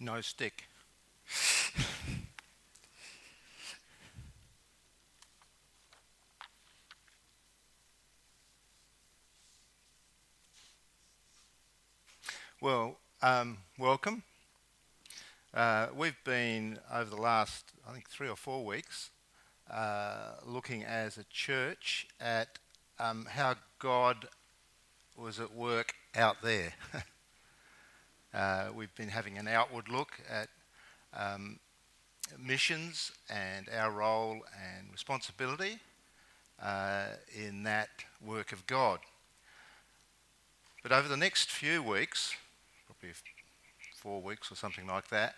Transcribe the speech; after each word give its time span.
no 0.00 0.20
stick. 0.20 0.64
well, 12.60 12.98
um, 13.22 13.58
welcome. 13.78 14.22
Uh, 15.52 15.86
we've 15.96 16.16
been 16.24 16.78
over 16.92 17.10
the 17.10 17.20
last, 17.20 17.72
I 17.88 17.92
think, 17.92 18.08
three 18.08 18.28
or 18.28 18.36
four 18.36 18.64
weeks 18.64 19.10
uh, 19.70 20.32
looking 20.44 20.84
as 20.84 21.16
a 21.16 21.24
church 21.24 22.06
at 22.20 22.58
um, 22.98 23.26
how 23.30 23.54
God 23.78 24.28
was 25.16 25.38
at 25.40 25.54
work 25.54 25.94
out 26.16 26.42
there. 26.42 26.74
uh, 28.34 28.66
we've 28.74 28.94
been 28.96 29.08
having 29.08 29.38
an 29.38 29.46
outward 29.46 29.88
look 29.88 30.20
at 30.28 30.48
um, 31.16 31.60
missions 32.38 33.12
and 33.30 33.68
our 33.76 33.90
role 33.90 34.40
and 34.76 34.90
responsibility 34.90 35.78
uh, 36.60 37.06
in 37.34 37.62
that 37.62 37.88
work 38.24 38.52
of 38.52 38.66
God. 38.66 38.98
But 40.82 40.92
over 40.92 41.08
the 41.08 41.16
next 41.16 41.50
few 41.50 41.82
weeks, 41.82 42.34
probably 42.86 43.14
four 43.94 44.20
weeks 44.20 44.50
or 44.50 44.56
something 44.56 44.86
like 44.86 45.08
that, 45.08 45.34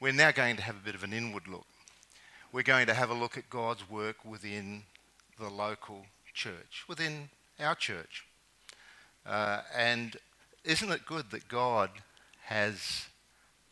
we're 0.00 0.12
now 0.12 0.30
going 0.30 0.56
to 0.56 0.62
have 0.62 0.76
a 0.76 0.84
bit 0.84 0.94
of 0.94 1.04
an 1.04 1.12
inward 1.12 1.48
look. 1.48 1.66
We're 2.50 2.62
going 2.62 2.86
to 2.86 2.94
have 2.94 3.10
a 3.10 3.14
look 3.14 3.36
at 3.36 3.50
God's 3.50 3.88
work 3.90 4.24
within 4.24 4.84
the 5.38 5.50
local 5.50 6.06
church, 6.32 6.84
within 6.88 7.28
our 7.60 7.74
church. 7.74 8.24
Uh, 9.26 9.60
and 9.76 10.16
isn't 10.64 10.90
it 10.90 11.04
good 11.04 11.30
that 11.30 11.48
God 11.48 11.90
has 12.48 13.08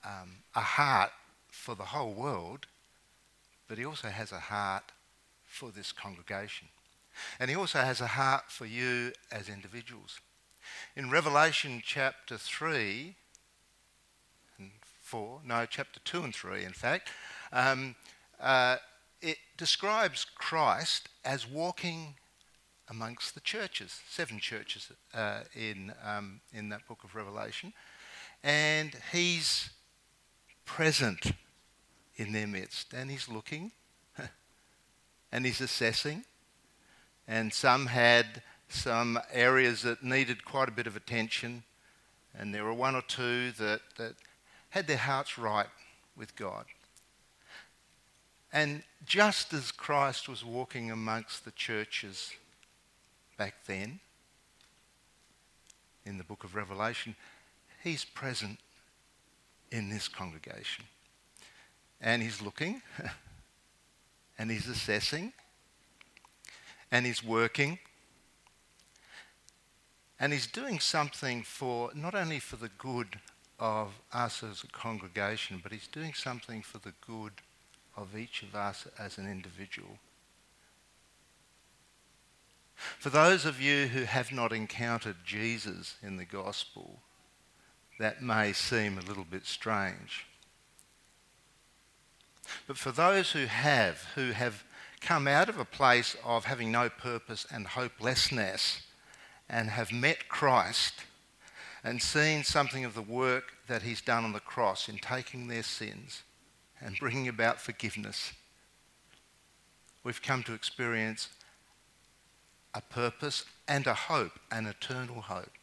um, 0.04 0.42
a 0.54 0.60
heart 0.60 1.10
for 1.50 1.74
the 1.74 1.84
whole 1.84 2.12
world, 2.12 2.66
but 3.68 3.78
He 3.78 3.84
also 3.84 4.08
has 4.08 4.32
a 4.32 4.38
heart 4.38 4.92
for 5.46 5.70
this 5.70 5.92
congregation? 5.92 6.68
And 7.40 7.48
He 7.48 7.56
also 7.56 7.78
has 7.78 8.02
a 8.02 8.06
heart 8.08 8.44
for 8.48 8.66
you 8.66 9.12
as 9.32 9.48
individuals. 9.48 10.20
In 10.94 11.10
Revelation 11.10 11.80
chapter 11.82 12.36
3 12.36 13.14
and 14.58 14.70
4, 15.02 15.40
no, 15.44 15.64
chapter 15.64 16.00
2 16.04 16.24
and 16.24 16.34
3, 16.34 16.64
in 16.64 16.72
fact, 16.72 17.10
um, 17.52 17.94
uh, 18.38 18.76
it 19.22 19.38
describes 19.56 20.26
Christ 20.34 21.08
as 21.24 21.48
walking 21.48 22.16
amongst 22.90 23.34
the 23.34 23.40
churches, 23.40 24.00
seven 24.08 24.38
churches 24.38 24.92
uh, 25.14 25.40
in, 25.54 25.94
um, 26.04 26.40
in 26.52 26.68
that 26.68 26.86
book 26.86 27.04
of 27.04 27.14
Revelation. 27.14 27.72
And 28.42 28.96
he's 29.12 29.70
present 30.64 31.32
in 32.16 32.32
their 32.32 32.46
midst. 32.46 32.92
And 32.92 33.10
he's 33.10 33.28
looking 33.28 33.72
and 35.32 35.44
he's 35.44 35.60
assessing. 35.60 36.24
And 37.28 37.52
some 37.52 37.86
had 37.86 38.42
some 38.68 39.18
areas 39.32 39.82
that 39.82 40.02
needed 40.02 40.44
quite 40.44 40.68
a 40.68 40.72
bit 40.72 40.86
of 40.86 40.96
attention. 40.96 41.62
And 42.38 42.54
there 42.54 42.64
were 42.64 42.74
one 42.74 42.94
or 42.94 43.02
two 43.02 43.52
that, 43.52 43.80
that 43.96 44.14
had 44.70 44.86
their 44.86 44.96
hearts 44.96 45.38
right 45.38 45.68
with 46.16 46.36
God. 46.36 46.66
And 48.52 48.82
just 49.04 49.52
as 49.52 49.70
Christ 49.70 50.28
was 50.28 50.44
walking 50.44 50.90
amongst 50.90 51.44
the 51.44 51.50
churches 51.50 52.32
back 53.36 53.54
then 53.66 54.00
in 56.04 56.18
the 56.18 56.24
book 56.24 56.44
of 56.44 56.54
Revelation, 56.54 57.16
he's 57.86 58.04
present 58.04 58.58
in 59.70 59.88
this 59.88 60.08
congregation. 60.08 60.84
And 62.00 62.22
he's 62.22 62.42
looking, 62.42 62.82
and 64.38 64.50
he's 64.50 64.68
assessing, 64.68 65.32
and 66.90 67.06
he's 67.06 67.24
working, 67.24 67.78
and 70.18 70.32
he's 70.32 70.46
doing 70.46 70.80
something 70.80 71.42
for 71.42 71.90
not 71.94 72.14
only 72.14 72.38
for 72.38 72.56
the 72.56 72.70
good 72.78 73.20
of 73.58 73.92
us 74.12 74.42
as 74.42 74.62
a 74.62 74.68
congregation, 74.68 75.60
but 75.62 75.72
he's 75.72 75.88
doing 75.88 76.12
something 76.12 76.62
for 76.62 76.78
the 76.78 76.92
good 77.06 77.32
of 77.96 78.16
each 78.16 78.42
of 78.42 78.54
us 78.54 78.86
as 78.98 79.16
an 79.16 79.30
individual. 79.30 79.98
For 82.98 83.08
those 83.08 83.46
of 83.46 83.60
you 83.60 83.86
who 83.86 84.02
have 84.02 84.32
not 84.32 84.52
encountered 84.52 85.16
Jesus 85.24 85.96
in 86.02 86.18
the 86.18 86.26
gospel, 86.26 87.00
that 87.98 88.22
may 88.22 88.52
seem 88.52 88.98
a 88.98 89.02
little 89.02 89.24
bit 89.24 89.46
strange. 89.46 90.26
But 92.66 92.76
for 92.76 92.92
those 92.92 93.32
who 93.32 93.46
have, 93.46 94.04
who 94.14 94.32
have 94.32 94.64
come 95.00 95.26
out 95.28 95.48
of 95.48 95.58
a 95.58 95.64
place 95.64 96.16
of 96.24 96.44
having 96.44 96.72
no 96.72 96.88
purpose 96.88 97.46
and 97.50 97.66
hopelessness 97.66 98.82
and 99.48 99.70
have 99.70 99.92
met 99.92 100.28
Christ 100.28 100.94
and 101.84 102.02
seen 102.02 102.42
something 102.42 102.84
of 102.84 102.94
the 102.94 103.02
work 103.02 103.52
that 103.68 103.82
he's 103.82 104.00
done 104.00 104.24
on 104.24 104.32
the 104.32 104.40
cross 104.40 104.88
in 104.88 104.98
taking 104.98 105.48
their 105.48 105.62
sins 105.62 106.22
and 106.80 106.96
bringing 106.98 107.28
about 107.28 107.60
forgiveness, 107.60 108.32
we've 110.02 110.22
come 110.22 110.42
to 110.42 110.54
experience 110.54 111.28
a 112.74 112.80
purpose 112.80 113.44
and 113.66 113.86
a 113.86 113.94
hope, 113.94 114.38
an 114.50 114.66
eternal 114.66 115.22
hope. 115.22 115.55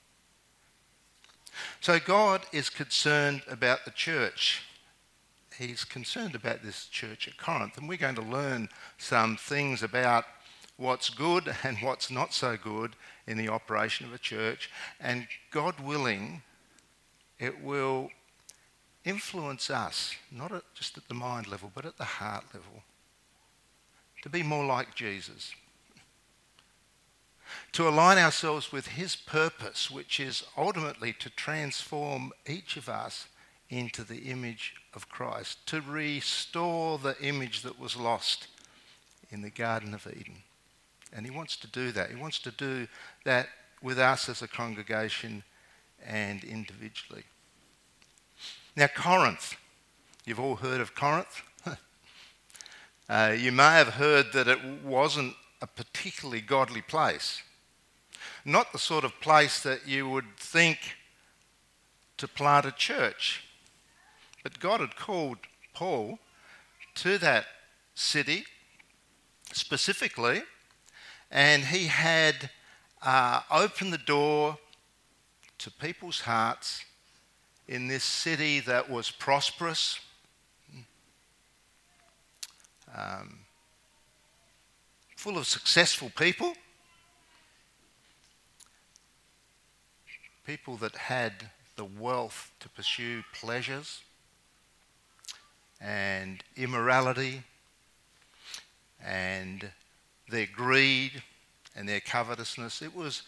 So 1.82 2.00
God 2.00 2.46
is 2.52 2.70
concerned 2.70 3.42
about 3.48 3.86
the 3.86 3.92
church. 3.92 4.64
He's 5.58 5.84
concerned 5.84 6.36
about 6.36 6.64
this 6.64 6.86
church 6.86 7.28
at 7.28 7.38
Corinth, 7.38 7.78
and 7.78 7.88
we're 7.88 7.98
going 7.98 8.16
to 8.16 8.22
learn 8.22 8.70
some 8.98 9.38
things 9.38 9.84
about 9.84 10.26
what's 10.78 11.10
good 11.10 11.54
and 11.64 11.78
what's 11.82 12.10
not 12.10 12.34
so 12.34 12.58
good 12.58 12.96
in 13.28 13.38
the 13.38 13.50
operation 13.50 14.06
of 14.06 14.14
a 14.14 14.18
church. 14.18 14.70
And 15.00 15.28
God 15.52 15.80
willing, 15.80 16.42
it 17.40 17.64
will 17.64 18.10
influence 19.06 19.70
us, 19.70 20.16
not 20.32 20.52
at, 20.52 20.64
just 20.74 20.98
at 20.98 21.08
the 21.08 21.14
mind 21.14 21.48
level, 21.48 21.72
but 21.74 21.86
at 21.86 21.98
the 21.98 22.04
heart 22.04 22.46
level, 22.54 22.84
to 24.22 24.30
be 24.30 24.42
more 24.42 24.66
like 24.66 24.96
Jesus 24.96 25.54
to 27.74 27.88
align 27.88 28.18
ourselves 28.18 28.72
with 28.72 28.88
His 28.88 29.16
purpose, 29.16 29.90
which 29.90 30.20
is 30.20 30.44
ultimately 30.58 31.14
to 31.14 31.30
transform 31.30 32.32
each 32.48 32.78
of 32.78 32.90
us 32.90 33.28
into 33.70 34.04
the 34.04 34.30
image 34.30 34.76
of 34.94 35.10
Christ, 35.10 35.66
to 35.68 35.82
restore 35.82 36.98
the 36.98 37.20
image 37.22 37.62
that 37.62 37.80
was 37.80 37.98
lost 37.98 38.48
in 39.32 39.42
the 39.42 39.50
Garden 39.50 39.94
of 39.94 40.08
Eden. 40.08 40.44
And 41.12 41.26
He 41.26 41.32
wants 41.32 41.56
to 41.58 41.68
do 41.68 41.92
that. 41.92 42.10
He 42.10 42.16
wants 42.16 42.40
to 42.40 42.52
do 42.52 42.88
that 43.26 43.48
with 43.82 44.00
us 44.00 44.30
as 44.30 44.42
a 44.42 44.48
congregation 44.48 45.44
and 46.06 46.44
individually. 46.44 47.24
Now, 48.76 48.88
Corinth. 48.88 49.56
You've 50.26 50.40
all 50.40 50.56
heard 50.56 50.80
of 50.80 50.96
Corinth? 50.96 51.42
uh, 53.10 53.36
you 53.38 53.52
may 53.52 53.64
have 53.74 53.90
heard 53.90 54.32
that 54.34 54.48
it 54.48 54.64
wasn't 54.84 55.36
a 55.64 55.68
particularly 55.68 56.42
godly 56.42 56.82
place. 56.82 57.42
Not 58.44 58.74
the 58.74 58.78
sort 58.78 59.06
of 59.06 59.22
place 59.22 59.64
that 59.64 59.88
you 59.88 60.10
would 60.10 60.36
think 60.38 60.78
to 62.18 62.28
plant 62.28 62.66
a 62.66 62.72
church. 62.74 63.46
But 64.44 64.60
God 64.60 64.82
had 64.82 64.98
called 64.98 65.38
Paul 65.74 66.20
to 66.96 67.18
that 67.20 67.46
city 67.96 68.44
specifically, 69.54 70.44
and 71.32 71.64
he 71.64 71.88
had 71.88 72.50
uh, 73.02 73.40
opened 73.50 73.94
the 73.94 73.98
door 74.00 74.58
to 75.60 75.72
people's 75.72 76.20
hearts 76.20 76.84
in 77.70 77.88
this 77.88 78.04
city 78.04 78.60
that 78.60 78.90
was 78.90 79.12
prosperous. 79.12 79.98
Um, 82.94 83.43
full 85.24 85.38
of 85.38 85.48
successful 85.48 86.12
people, 86.18 86.54
people 90.46 90.76
that 90.76 90.94
had 90.98 91.32
the 91.78 91.86
wealth 91.86 92.52
to 92.60 92.68
pursue 92.68 93.24
pleasures 93.32 94.02
and 95.80 96.44
immorality 96.58 97.42
and 99.02 99.72
their 100.28 100.46
greed 100.46 101.24
and 101.74 101.88
their 101.88 102.02
covetousness. 102.02 102.82
It 102.82 102.94
was 102.94 103.22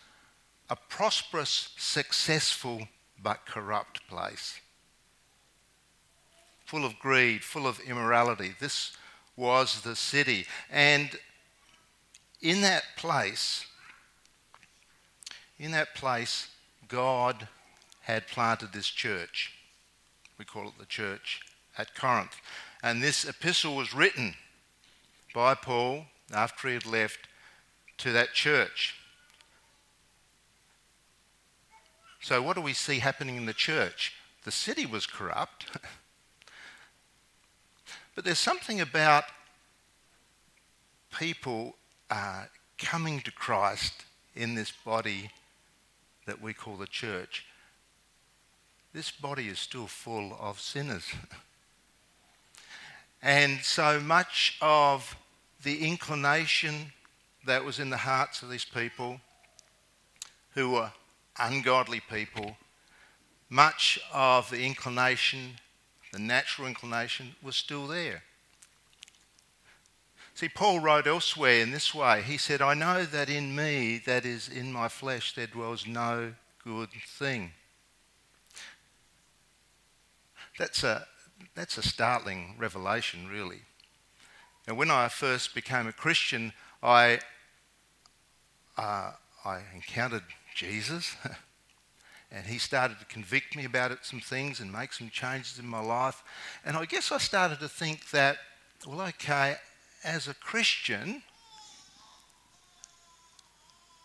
a 0.69 0.75
prosperous, 0.75 1.69
successful, 1.77 2.89
but 3.23 3.45
corrupt 3.45 4.05
place. 4.09 4.59
Full 6.65 6.83
of 6.83 6.99
greed, 6.99 7.41
full 7.41 7.65
of 7.65 7.79
immorality. 7.79 8.53
This 8.59 8.91
was 9.37 9.79
the 9.79 9.95
city. 9.95 10.45
And 10.69 11.17
in 12.45 12.61
that 12.61 12.83
place, 12.95 13.65
in 15.57 15.71
that 15.71 15.95
place, 15.95 16.47
God 16.87 17.47
had 18.01 18.27
planted 18.27 18.71
this 18.71 18.85
church. 18.85 19.51
We 20.37 20.45
call 20.45 20.67
it 20.67 20.77
the 20.77 20.85
church 20.85 21.41
at 21.75 21.95
Corinth. 21.95 22.35
And 22.83 23.01
this 23.01 23.25
epistle 23.25 23.75
was 23.75 23.95
written 23.95 24.35
by 25.33 25.55
Paul 25.55 26.05
after 26.31 26.67
he 26.67 26.75
had 26.75 26.85
left 26.85 27.27
to 27.97 28.11
that 28.11 28.33
church. 28.33 28.93
So, 32.21 32.43
what 32.43 32.55
do 32.55 32.61
we 32.61 32.73
see 32.73 32.99
happening 32.99 33.37
in 33.37 33.47
the 33.47 33.53
church? 33.53 34.13
The 34.43 34.51
city 34.51 34.85
was 34.85 35.07
corrupt. 35.07 35.65
but 38.13 38.23
there's 38.23 38.37
something 38.37 38.81
about 38.81 39.23
people 41.17 41.75
uh, 42.09 42.43
coming 42.77 43.21
to 43.21 43.31
Christ 43.31 44.05
in 44.35 44.55
this 44.55 44.71
body 44.71 45.31
that 46.25 46.41
we 46.41 46.53
call 46.53 46.75
the 46.75 46.87
church. 46.87 47.45
This 48.93 49.11
body 49.11 49.47
is 49.47 49.59
still 49.59 49.87
full 49.87 50.37
of 50.39 50.59
sinners. 50.59 51.05
and 53.21 53.59
so 53.61 53.99
much 53.99 54.57
of 54.61 55.15
the 55.63 55.85
inclination 55.85 56.93
that 57.45 57.63
was 57.63 57.79
in 57.79 57.89
the 57.89 57.97
hearts 57.97 58.41
of 58.41 58.49
these 58.49 58.65
people 58.65 59.19
who 60.53 60.71
were 60.71 60.91
ungodly 61.39 62.01
people, 62.09 62.55
much 63.49 63.99
of 64.13 64.49
the 64.49 64.65
inclination, 64.65 65.57
the 66.13 66.19
natural 66.19 66.67
inclination, 66.67 67.35
was 67.43 67.55
still 67.55 67.87
there. 67.87 68.23
See, 70.35 70.49
Paul 70.49 70.81
wrote 70.81 71.07
elsewhere 71.07 71.61
in 71.61 71.71
this 71.71 71.95
way. 71.95 72.21
He 72.21 72.37
said, 72.37 72.61
I 72.61 72.73
know 72.73 73.05
that 73.05 73.29
in 73.29 73.55
me, 73.55 74.01
that 74.05 74.25
is, 74.25 74.49
in 74.49 74.69
my 74.73 74.89
flesh, 74.89 75.33
there 75.33 75.47
dwells 75.47 75.87
no 75.87 76.33
good 76.61 76.89
thing. 77.07 77.53
That's 80.59 80.83
a, 80.83 81.07
that's 81.55 81.77
a 81.77 81.81
startling 81.81 82.55
revelation, 82.59 83.29
really. 83.29 83.61
Now, 84.67 84.73
when 84.73 84.91
I 84.91 85.07
first 85.07 85.55
became 85.55 85.87
a 85.87 85.93
Christian, 85.93 86.51
I, 86.83 87.19
uh, 88.77 89.11
I 89.45 89.61
encountered 89.73 90.23
Jesus, 90.53 91.15
and 92.31 92.45
he 92.45 92.57
started 92.57 92.99
to 92.99 93.05
convict 93.05 93.55
me 93.55 93.63
about 93.63 94.05
some 94.05 94.19
things 94.19 94.59
and 94.59 94.69
make 94.69 94.91
some 94.91 95.09
changes 95.09 95.59
in 95.59 95.65
my 95.65 95.81
life. 95.81 96.25
And 96.65 96.75
I 96.75 96.83
guess 96.83 97.13
I 97.13 97.19
started 97.19 97.61
to 97.61 97.69
think 97.69 98.09
that, 98.09 98.35
well, 98.85 98.99
okay, 99.07 99.55
as 100.05 100.27
a 100.27 100.33
Christian, 100.35 101.23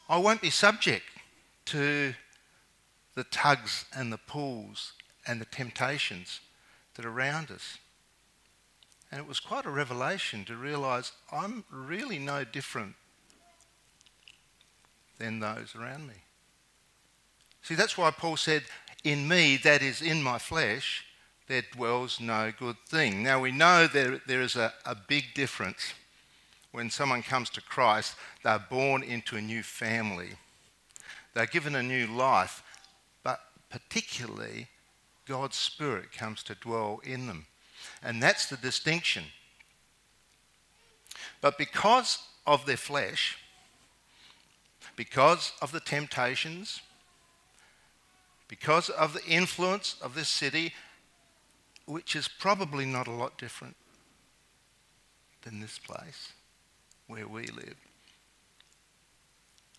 I 0.09 0.17
won't 0.17 0.41
be 0.41 0.51
subject 0.51 1.05
to 1.67 2.15
the 3.15 3.25
tugs 3.25 3.85
and 3.95 4.13
the 4.13 4.19
pulls 4.19 4.95
and 5.27 5.41
the 5.41 5.45
temptations 5.45 6.41
that 6.95 7.05
are 7.05 7.11
around 7.11 7.51
us. 7.51 7.79
And 9.13 9.21
it 9.21 9.27
was 9.27 9.41
quite 9.41 9.67
a 9.67 9.71
revelation 9.71 10.45
to 10.47 10.57
realize 10.57 11.13
I'm 11.31 11.65
really 11.71 12.19
no 12.19 12.45
different 12.45 12.95
than 15.19 15.41
those 15.41 15.75
around 15.79 16.09
me. 16.09 16.15
See, 17.63 17.75
that's 17.75 17.99
why 17.99 18.11
Paul 18.11 18.37
said, 18.37 18.63
In 19.05 19.29
me, 19.29 19.59
that 19.59 19.83
is 19.83 20.01
in 20.01 20.23
my 20.23 20.39
flesh, 20.39 21.05
there 21.51 21.65
dwells 21.73 22.21
no 22.21 22.53
good 22.57 22.77
thing. 22.87 23.25
Now, 23.25 23.41
we 23.41 23.51
know 23.51 23.89
there, 23.89 24.21
there 24.25 24.41
is 24.41 24.55
a, 24.55 24.73
a 24.87 24.95
big 24.95 25.35
difference 25.35 25.95
when 26.71 26.91
someone 26.91 27.25
comes 27.25 27.51
to 27.51 27.61
Christ, 27.61 28.15
they're 28.45 28.65
born 28.71 29.03
into 29.03 29.35
a 29.35 29.41
new 29.43 29.65
family. 29.65 30.29
They're 31.35 31.47
given 31.47 31.75
a 31.75 31.83
new 31.83 32.07
life, 32.07 32.63
but 33.25 33.41
particularly 33.69 34.69
God's 35.27 35.57
Spirit 35.57 36.13
comes 36.13 36.45
to 36.45 36.55
dwell 36.55 37.01
in 37.03 37.27
them. 37.27 37.47
And 38.01 38.23
that's 38.23 38.47
the 38.47 38.57
distinction. 38.57 39.25
But 41.41 41.59
because 41.59 42.19
of 42.47 42.65
their 42.65 42.77
flesh, 42.77 43.37
because 44.95 45.53
of 45.61 45.73
the 45.73 45.81
temptations, 45.81 46.81
because 48.47 48.89
of 48.89 49.15
the 49.15 49.25
influence 49.25 49.97
of 50.01 50.15
this 50.15 50.29
city, 50.29 50.73
which 51.91 52.15
is 52.15 52.29
probably 52.29 52.87
not 52.87 53.09
a 53.09 53.11
lot 53.11 53.37
different 53.37 53.75
than 55.43 55.59
this 55.59 55.79
place 55.79 56.33
where 57.09 57.27
we 57.27 57.47
live. 57.47 57.75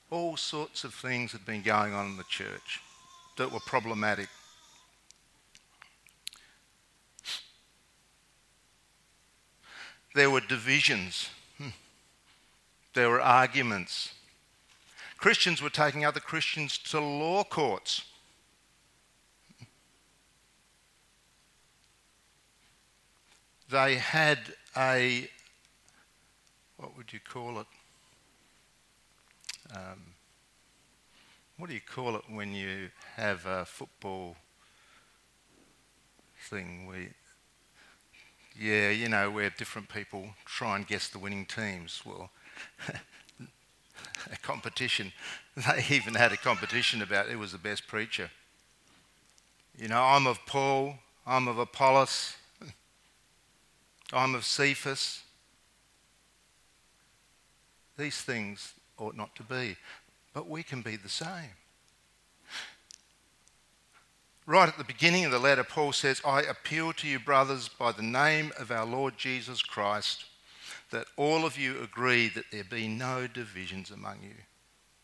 All 0.09 0.35
sorts 0.35 0.83
of 0.83 0.93
things 0.93 1.31
had 1.31 1.45
been 1.45 1.61
going 1.61 1.93
on 1.93 2.07
in 2.07 2.17
the 2.17 2.25
church 2.25 2.81
that 3.37 3.49
were 3.49 3.61
problematic. 3.61 4.27
There 10.13 10.29
were 10.29 10.41
divisions. 10.41 11.29
Hmm. 11.57 11.69
There 12.93 13.09
were 13.09 13.21
arguments. 13.21 14.13
Christians 15.17 15.61
were 15.61 15.69
taking 15.69 16.03
other 16.03 16.19
Christians 16.19 16.77
to 16.89 16.99
law 16.99 17.45
courts. 17.45 18.03
They 23.71 23.95
had 23.95 24.39
a, 24.75 25.29
what 26.77 26.95
would 26.97 27.13
you 27.13 27.19
call 27.19 27.59
it? 27.61 27.67
Um, 29.73 30.01
what 31.57 31.69
do 31.69 31.73
you 31.73 31.81
call 31.81 32.17
it 32.17 32.23
when 32.29 32.53
you 32.53 32.89
have 33.15 33.45
a 33.45 33.63
football 33.63 34.35
thing 36.49 36.85
where, 36.85 37.07
yeah, 38.59 38.89
you 38.89 39.07
know, 39.07 39.31
where 39.31 39.49
different 39.49 39.87
people 39.87 40.31
try 40.43 40.75
and 40.75 40.85
guess 40.85 41.07
the 41.07 41.19
winning 41.19 41.45
teams? 41.45 42.01
Well, 42.05 42.29
a 44.31 44.37
competition. 44.41 45.13
They 45.55 45.85
even 45.89 46.13
had 46.13 46.31
a 46.31 46.37
competition 46.37 47.01
about 47.01 47.25
who 47.27 47.37
was 47.37 47.51
the 47.51 47.57
best 47.57 47.85
preacher. 47.85 48.31
You 49.77 49.89
know, 49.89 50.01
I'm 50.01 50.25
of 50.25 50.39
Paul, 50.45 50.95
I'm 51.27 51.49
of 51.49 51.57
Apollos, 51.57 52.35
I'm 54.13 54.35
of 54.35 54.45
Cephas. 54.45 55.23
These 57.97 58.21
things 58.21 58.73
ought 58.97 59.15
not 59.15 59.35
to 59.35 59.43
be, 59.43 59.77
but 60.33 60.49
we 60.49 60.63
can 60.63 60.81
be 60.81 60.95
the 60.95 61.09
same. 61.09 61.55
Right 64.45 64.67
at 64.67 64.77
the 64.77 64.83
beginning 64.83 65.23
of 65.23 65.31
the 65.31 65.39
letter, 65.39 65.63
Paul 65.63 65.93
says, 65.93 66.21
I 66.25 66.41
appeal 66.41 66.93
to 66.93 67.07
you, 67.07 67.19
brothers, 67.19 67.69
by 67.69 67.91
the 67.91 68.01
name 68.01 68.51
of 68.59 68.71
our 68.71 68.85
Lord 68.85 69.17
Jesus 69.17 69.61
Christ, 69.61 70.25
that 70.89 71.05
all 71.15 71.45
of 71.45 71.57
you 71.57 71.81
agree 71.81 72.27
that 72.29 72.45
there 72.51 72.63
be 72.63 72.87
no 72.87 73.27
divisions 73.27 73.91
among 73.91 74.17
you, 74.23 74.35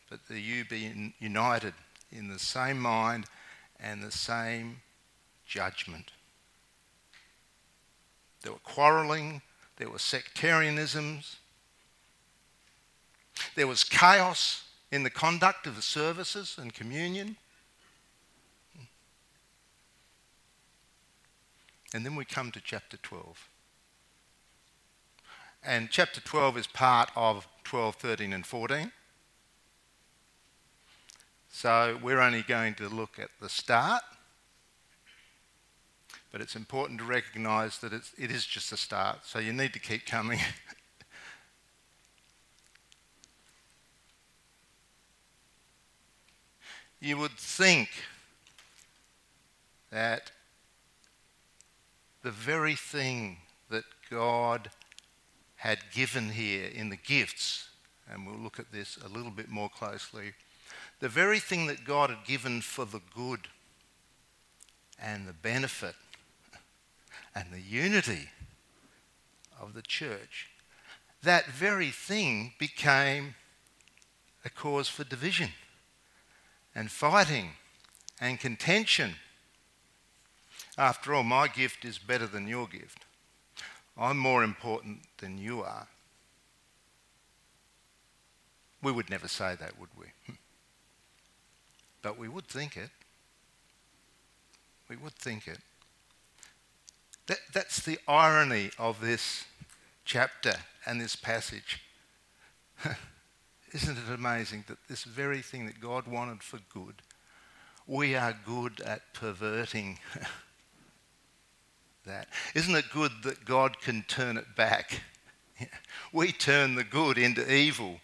but 0.10 0.28
that 0.28 0.40
you 0.40 0.66
be 0.66 1.14
united 1.20 1.74
in 2.12 2.30
the 2.30 2.40
same 2.40 2.80
mind 2.80 3.26
and 3.80 4.02
the 4.02 4.12
same 4.12 4.82
judgment. 5.46 6.12
There 8.42 8.52
were 8.52 8.60
quarreling, 8.60 9.42
there 9.78 9.90
were 9.90 9.98
sectarianisms, 9.98 11.38
there 13.56 13.68
was 13.68 13.84
chaos 13.84 14.64
in 14.92 15.04
the 15.04 15.10
conduct 15.10 15.68
of 15.68 15.76
the 15.76 15.82
services 15.82 16.58
and 16.60 16.74
communion. 16.74 17.38
And 21.94 22.06
then 22.06 22.16
we 22.16 22.26
come 22.26 22.52
to 22.52 22.62
chapter 22.64 22.98
12. 22.98 23.50
And 25.64 25.90
chapter 25.90 26.22
12 26.22 26.58
is 26.58 26.68
part 26.68 27.10
of 27.16 27.48
12, 27.64 27.96
13, 27.96 28.34
and 28.34 28.46
14. 28.46 28.92
So 31.50 31.98
we're 32.02 32.20
only 32.20 32.44
going 32.44 32.76
to 32.76 32.88
look 32.88 33.18
at 33.20 33.30
the 33.42 33.50
start 33.50 34.04
but 36.32 36.42
it's 36.42 36.56
important 36.56 37.00
to 37.00 37.06
recognize 37.06 37.80
that 37.80 37.94
it's, 37.94 38.12
it 38.18 38.32
is 38.32 38.46
just 38.46 38.72
a 38.72 38.78
start. 38.78 39.26
So 39.26 39.40
you 39.40 39.54
need 39.54 39.74
to 39.74 39.80
keep 39.80 40.06
coming. 40.06 40.40
you 47.00 47.18
would 47.18 47.32
think 47.32 47.90
that 49.92 50.32
the 52.24 52.32
very 52.32 52.76
thing 52.76 53.38
that 53.70 53.86
God 54.10 54.70
had 55.56 55.80
given 55.94 56.30
here 56.30 56.70
in 56.74 56.90
the 56.90 56.98
gifts, 56.98 57.70
and 58.12 58.28
we'll 58.28 58.38
look 58.38 58.60
at 58.60 58.72
this 58.72 58.98
a 59.04 59.08
little 59.08 59.32
bit 59.32 59.50
more 59.50 59.70
closely, 59.70 60.34
the 61.00 61.10
very 61.10 61.40
thing 61.40 61.68
that 61.68 61.86
God 61.86 62.10
had 62.10 62.26
given 62.26 62.62
for 62.62 62.86
the 62.86 63.02
good 63.16 63.48
and 65.00 65.28
the 65.28 65.34
benefit 65.34 65.96
and 67.36 67.52
the 67.52 67.62
unity 67.62 68.30
of 69.60 69.74
the 69.74 69.82
church, 69.82 70.50
that 71.24 71.48
very 71.48 71.90
thing 71.90 72.54
became 72.60 73.36
a 74.46 74.50
cause 74.50 74.88
for 74.88 75.04
division 75.04 75.50
and 76.76 76.92
fighting 76.92 77.52
and 78.22 78.40
contention. 78.40 79.16
After 80.78 81.14
all, 81.14 81.24
my 81.24 81.48
gift 81.48 81.86
is 81.86 81.98
better 81.98 82.28
than 82.28 82.48
your 82.48 82.68
gift. 82.68 83.06
I'm 83.98 84.18
more 84.18 84.44
important 84.44 85.00
than 85.18 85.38
you 85.38 85.64
are. 85.64 85.88
We 88.84 88.92
would 88.92 89.10
never 89.10 89.28
say 89.28 89.56
that, 89.60 89.80
would 89.80 89.90
we? 89.98 90.06
But 92.04 92.18
we 92.18 92.30
would 92.30 92.48
think 92.48 92.78
it. 92.78 92.92
We 94.88 94.96
would 94.96 95.16
think 95.16 95.48
it. 95.48 95.58
That, 97.28 97.40
that's 97.54 97.82
the 97.82 98.00
irony 98.08 98.72
of 98.80 99.02
this 99.02 99.46
chapter 100.06 100.56
and 100.86 101.00
this 101.00 101.16
passage. 101.16 101.84
Isn't 103.74 103.98
it 103.98 104.14
amazing 104.14 104.64
that 104.68 104.78
this 104.88 105.04
very 105.04 105.42
thing 105.42 105.66
that 105.66 105.82
God 105.82 106.08
wanted 106.08 106.42
for 106.42 106.60
good, 106.74 106.96
we 107.86 108.16
are 108.16 108.36
good 108.46 108.80
at 108.80 109.14
perverting 109.14 110.00
that? 112.06 112.30
Isn't 112.56 112.76
it 112.76 112.86
good 112.94 113.12
that 113.24 113.44
God 113.44 113.82
can 113.82 114.04
turn 114.08 114.38
it 114.38 114.56
back? 114.56 115.02
We 116.14 116.32
turn 116.32 116.76
the 116.76 116.84
good 116.84 117.18
into 117.18 117.52
evil, 117.52 118.00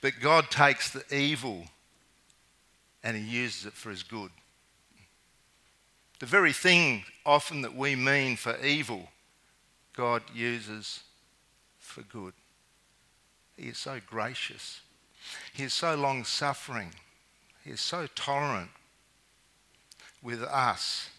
but 0.00 0.14
God 0.20 0.50
takes 0.50 0.90
the 0.90 1.04
evil 1.14 1.66
and 3.04 3.16
He 3.16 3.22
uses 3.22 3.66
it 3.66 3.74
for 3.74 3.90
His 3.90 4.02
good. 4.02 4.32
The 6.18 6.26
very 6.26 6.52
thing 6.52 7.04
often 7.24 7.62
that 7.62 7.74
we 7.74 7.94
mean 7.94 8.36
for 8.36 8.56
evil, 8.64 9.08
God 9.94 10.22
uses 10.34 11.00
for 11.78 12.02
good. 12.02 12.32
He 13.56 13.68
is 13.68 13.78
so 13.78 14.00
gracious. 14.06 14.80
He 15.52 15.64
is 15.64 15.72
so 15.72 15.94
long 15.94 16.24
suffering. 16.24 16.92
He 17.64 17.70
is 17.70 17.80
so 17.80 18.06
tolerant 18.14 18.70
with 20.22 20.42
us. 20.42 21.10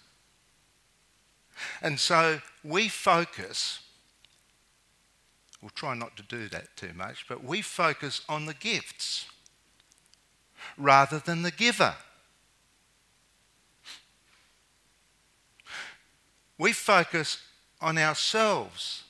And 1.82 2.00
so 2.00 2.42
we 2.64 2.88
focus, 2.88 3.80
we'll 5.62 5.72
try 5.72 5.96
not 5.96 6.16
to 6.18 6.24
do 6.24 6.48
that 6.50 6.76
too 6.76 6.92
much, 6.96 7.26
but 7.28 7.44
we 7.44 7.62
focus 7.62 8.22
on 8.30 8.46
the 8.46 8.54
gifts 8.54 9.26
rather 10.78 11.20
than 11.20 11.42
the 11.42 11.52
giver. 11.52 11.96
We 16.58 16.74
focus 16.74 17.40
on 17.80 17.98
ourselves 17.98 19.04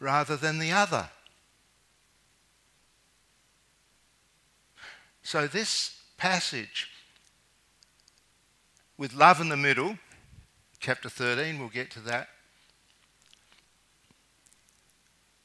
rather 0.00 0.36
than 0.36 0.58
the 0.58 0.72
other. 0.72 1.10
So, 5.22 5.46
this 5.46 5.96
passage 6.18 6.90
with 8.96 9.14
love 9.14 9.40
in 9.40 9.48
the 9.48 9.56
middle, 9.56 9.98
chapter 10.78 11.08
13, 11.08 11.58
we'll 11.58 11.68
get 11.68 11.90
to 11.92 12.00
that. 12.00 12.28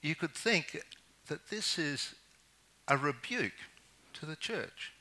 You 0.01 0.15
could 0.15 0.34
think 0.34 0.82
that 1.27 1.50
this 1.50 1.77
is 1.79 2.13
a 2.88 2.98
rebuke 2.98 3.53
to 4.13 4.25
the 4.25 4.36
church. 4.36 4.94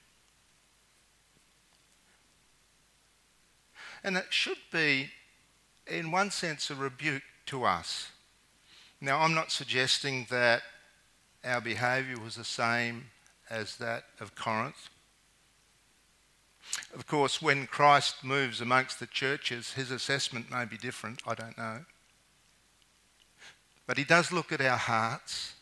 And 4.04 4.16
it 4.16 4.26
should 4.30 4.58
be, 4.72 5.10
in 5.86 6.10
one 6.10 6.30
sense, 6.30 6.70
a 6.70 6.74
rebuke 6.74 7.22
to 7.46 7.64
us. 7.64 8.10
Now, 9.00 9.20
I'm 9.20 9.34
not 9.34 9.52
suggesting 9.52 10.26
that 10.30 10.62
our 11.44 11.60
behaviour 11.60 12.18
was 12.18 12.36
the 12.36 12.44
same 12.44 13.06
as 13.48 13.76
that 13.76 14.04
of 14.20 14.34
Corinth. 14.34 14.88
Of 16.94 17.06
course, 17.06 17.40
when 17.40 17.66
Christ 17.66 18.22
moves 18.22 18.60
amongst 18.60 19.00
the 19.00 19.06
churches, 19.06 19.72
his 19.72 19.90
assessment 19.90 20.50
may 20.50 20.64
be 20.64 20.76
different, 20.76 21.22
I 21.26 21.34
don't 21.34 21.56
know. 21.56 21.84
But 23.86 23.96
he 23.98 24.04
does 24.04 24.32
look 24.32 24.52
at 24.52 24.60
our 24.60 24.76
hearts. 24.76 25.54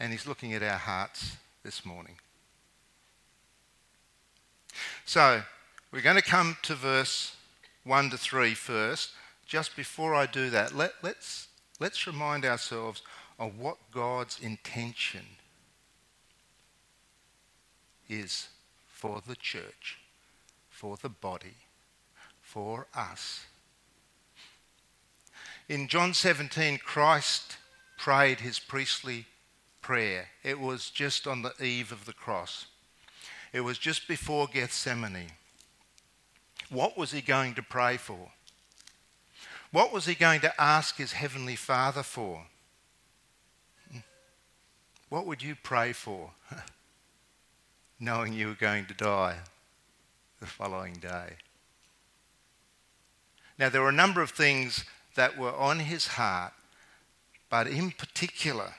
And 0.00 0.12
he's 0.12 0.26
looking 0.26 0.52
at 0.52 0.62
our 0.62 0.78
hearts 0.78 1.36
this 1.64 1.84
morning. 1.84 2.16
So, 5.04 5.42
we're 5.90 6.02
going 6.02 6.16
to 6.16 6.22
come 6.22 6.56
to 6.62 6.74
verse 6.74 7.34
1 7.84 8.10
to 8.10 8.18
3 8.18 8.54
first. 8.54 9.10
Just 9.46 9.74
before 9.74 10.14
I 10.14 10.26
do 10.26 10.50
that, 10.50 10.74
let, 10.74 10.92
let's, 11.02 11.48
let's 11.80 12.06
remind 12.06 12.44
ourselves 12.44 13.02
of 13.38 13.58
what 13.58 13.78
God's 13.92 14.38
intention 14.40 15.24
is 18.08 18.48
for 18.86 19.22
the 19.26 19.36
church, 19.36 19.98
for 20.68 20.96
the 21.00 21.08
body, 21.08 21.56
for 22.40 22.86
us. 22.94 23.46
In 25.68 25.88
John 25.88 26.14
17, 26.14 26.78
Christ 26.78 27.56
prayed 27.98 28.40
his 28.40 28.58
priestly 28.58 29.26
prayer. 29.88 30.28
It 30.44 30.60
was 30.60 30.90
just 30.90 31.26
on 31.26 31.40
the 31.40 31.54
eve 31.64 31.92
of 31.92 32.04
the 32.04 32.12
cross. 32.12 32.66
It 33.54 33.62
was 33.62 33.78
just 33.78 34.06
before 34.06 34.46
Gethsemane. 34.46 35.32
What 36.68 36.98
was 36.98 37.12
he 37.12 37.22
going 37.22 37.54
to 37.54 37.62
pray 37.62 37.96
for? 37.96 38.32
What 39.72 39.90
was 39.90 40.04
he 40.04 40.14
going 40.14 40.42
to 40.42 40.60
ask 40.60 40.98
his 40.98 41.12
heavenly 41.12 41.56
Father 41.56 42.02
for? 42.02 42.42
What 45.08 45.24
would 45.24 45.42
you 45.42 45.56
pray 45.62 45.94
for, 45.94 46.32
knowing 47.98 48.34
you 48.34 48.48
were 48.48 48.66
going 48.68 48.84
to 48.88 48.94
die 48.94 49.38
the 50.38 50.46
following 50.46 50.96
day? 50.96 51.36
Now, 53.58 53.70
there 53.70 53.80
were 53.80 53.88
a 53.88 54.02
number 54.04 54.20
of 54.20 54.32
things 54.32 54.84
that 55.14 55.38
were 55.38 55.54
on 55.54 55.78
his 55.78 56.08
heart, 56.08 56.52
but 57.48 57.66
in 57.66 57.90
particular, 57.92 58.74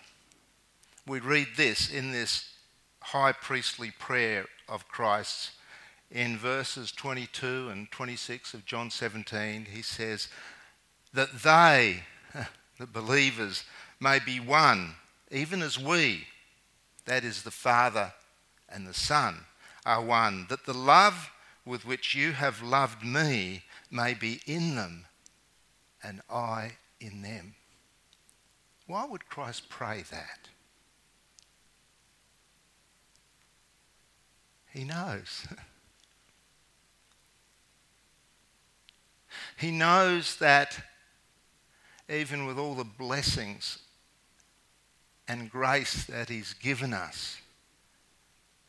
we 1.09 1.19
read 1.19 1.47
this 1.57 1.89
in 1.91 2.11
this 2.11 2.47
high 3.01 3.31
priestly 3.31 3.91
prayer 3.97 4.45
of 4.67 4.87
Christ's 4.87 5.51
in 6.11 6.37
verses 6.37 6.91
22 6.91 7.69
and 7.69 7.89
26 7.91 8.53
of 8.53 8.65
John 8.65 8.91
17. 8.91 9.65
He 9.71 9.81
says, 9.81 10.27
That 11.11 11.41
they, 11.41 12.03
the 12.79 12.85
believers, 12.85 13.63
may 13.99 14.19
be 14.19 14.39
one, 14.39 14.93
even 15.31 15.63
as 15.63 15.79
we, 15.79 16.27
that 17.05 17.23
is 17.23 17.41
the 17.41 17.51
Father 17.51 18.13
and 18.69 18.85
the 18.87 18.93
Son, 18.93 19.45
are 19.87 20.03
one, 20.03 20.45
that 20.49 20.67
the 20.67 20.73
love 20.73 21.31
with 21.65 21.85
which 21.85 22.13
you 22.13 22.33
have 22.33 22.61
loved 22.61 23.03
me 23.03 23.63
may 23.89 24.13
be 24.13 24.41
in 24.45 24.75
them 24.75 25.05
and 26.03 26.21
I 26.29 26.73
in 26.99 27.23
them. 27.23 27.55
Why 28.85 29.05
would 29.05 29.27
Christ 29.27 29.69
pray 29.69 30.03
that? 30.11 30.49
He 34.79 34.85
knows. 34.85 35.45
he 39.57 39.71
knows 39.71 40.37
that 40.37 40.79
even 42.07 42.45
with 42.45 42.57
all 42.57 42.75
the 42.75 42.85
blessings 42.85 43.79
and 45.27 45.51
grace 45.51 46.05
that 46.05 46.29
He's 46.29 46.53
given 46.53 46.93
us 46.93 47.41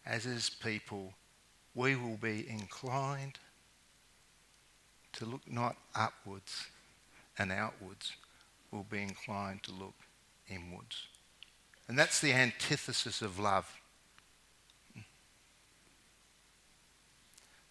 as 0.04 0.24
His 0.24 0.50
people, 0.50 1.14
we 1.76 1.94
will 1.94 2.16
be 2.16 2.44
inclined 2.50 3.38
to 5.12 5.26
look 5.26 5.48
not 5.48 5.76
upwards 5.94 6.66
and 7.38 7.52
outwards, 7.52 8.16
we'll 8.72 8.82
be 8.82 9.00
inclined 9.00 9.62
to 9.62 9.70
look 9.70 9.94
inwards. 10.48 11.06
And 11.86 11.96
that's 11.96 12.20
the 12.20 12.32
antithesis 12.32 13.22
of 13.22 13.38
love. 13.38 13.79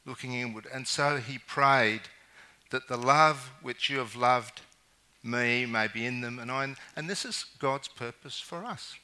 Looking 0.10 0.34
inward. 0.34 0.68
And 0.74 0.86
so 0.86 1.18
he 1.18 1.38
prayed 1.38 2.01
that 2.72 2.89
the 2.89 2.98
love 2.98 3.51
which 3.62 3.89
you 3.89 4.00
have 4.00 4.16
loved 4.16 4.62
me 5.24 5.66
may 5.66 5.88
be 5.88 6.06
in 6.06 6.22
them 6.22 6.39
and 6.39 6.51
I. 6.51 6.75
And 6.96 7.10
this 7.10 7.24
is 7.24 7.46
God's 7.60 7.88
purpose 7.88 8.39
for 8.39 8.66
us. 8.66 8.96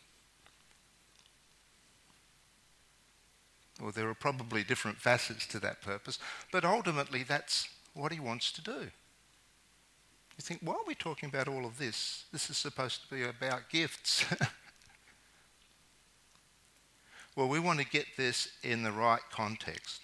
Well, 3.81 3.91
there 3.91 4.09
are 4.09 4.15
probably 4.15 4.63
different 4.63 4.97
facets 4.97 5.45
to 5.47 5.59
that 5.59 5.81
purpose, 5.81 6.17
but 6.51 6.63
ultimately 6.63 7.23
that's 7.23 7.67
what 7.93 8.13
he 8.13 8.19
wants 8.19 8.51
to 8.53 8.61
do. 8.61 8.89
You 10.37 10.41
think, 10.41 10.61
why 10.61 10.73
are 10.73 10.87
we 10.87 10.95
talking 10.95 11.29
about 11.29 11.47
all 11.47 11.65
of 11.65 11.77
this? 11.77 12.25
This 12.31 12.49
is 12.49 12.57
supposed 12.57 13.03
to 13.03 13.13
be 13.13 13.23
about 13.23 13.69
gifts. 13.69 14.25
well, 17.35 17.47
we 17.47 17.59
want 17.59 17.79
to 17.79 17.85
get 17.85 18.05
this 18.17 18.49
in 18.63 18.83
the 18.83 18.91
right 18.91 19.21
context 19.31 20.01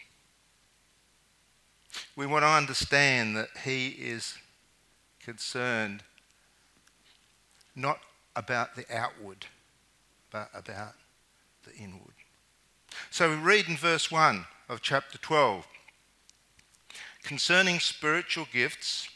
we 2.15 2.25
want 2.25 2.43
to 2.43 2.49
understand 2.49 3.35
that 3.35 3.49
He 3.63 3.89
is 3.89 4.35
concerned 5.19 6.03
not 7.75 7.99
about 8.35 8.75
the 8.75 8.85
outward, 8.93 9.45
but 10.31 10.49
about 10.53 10.93
the 11.63 11.73
inward. 11.75 12.13
So 13.09 13.29
we 13.29 13.35
read 13.35 13.67
in 13.67 13.77
verse 13.77 14.11
1 14.11 14.45
of 14.69 14.81
chapter 14.81 15.17
12 15.17 15.65
concerning 17.23 17.79
spiritual 17.79 18.47
gifts. 18.51 19.09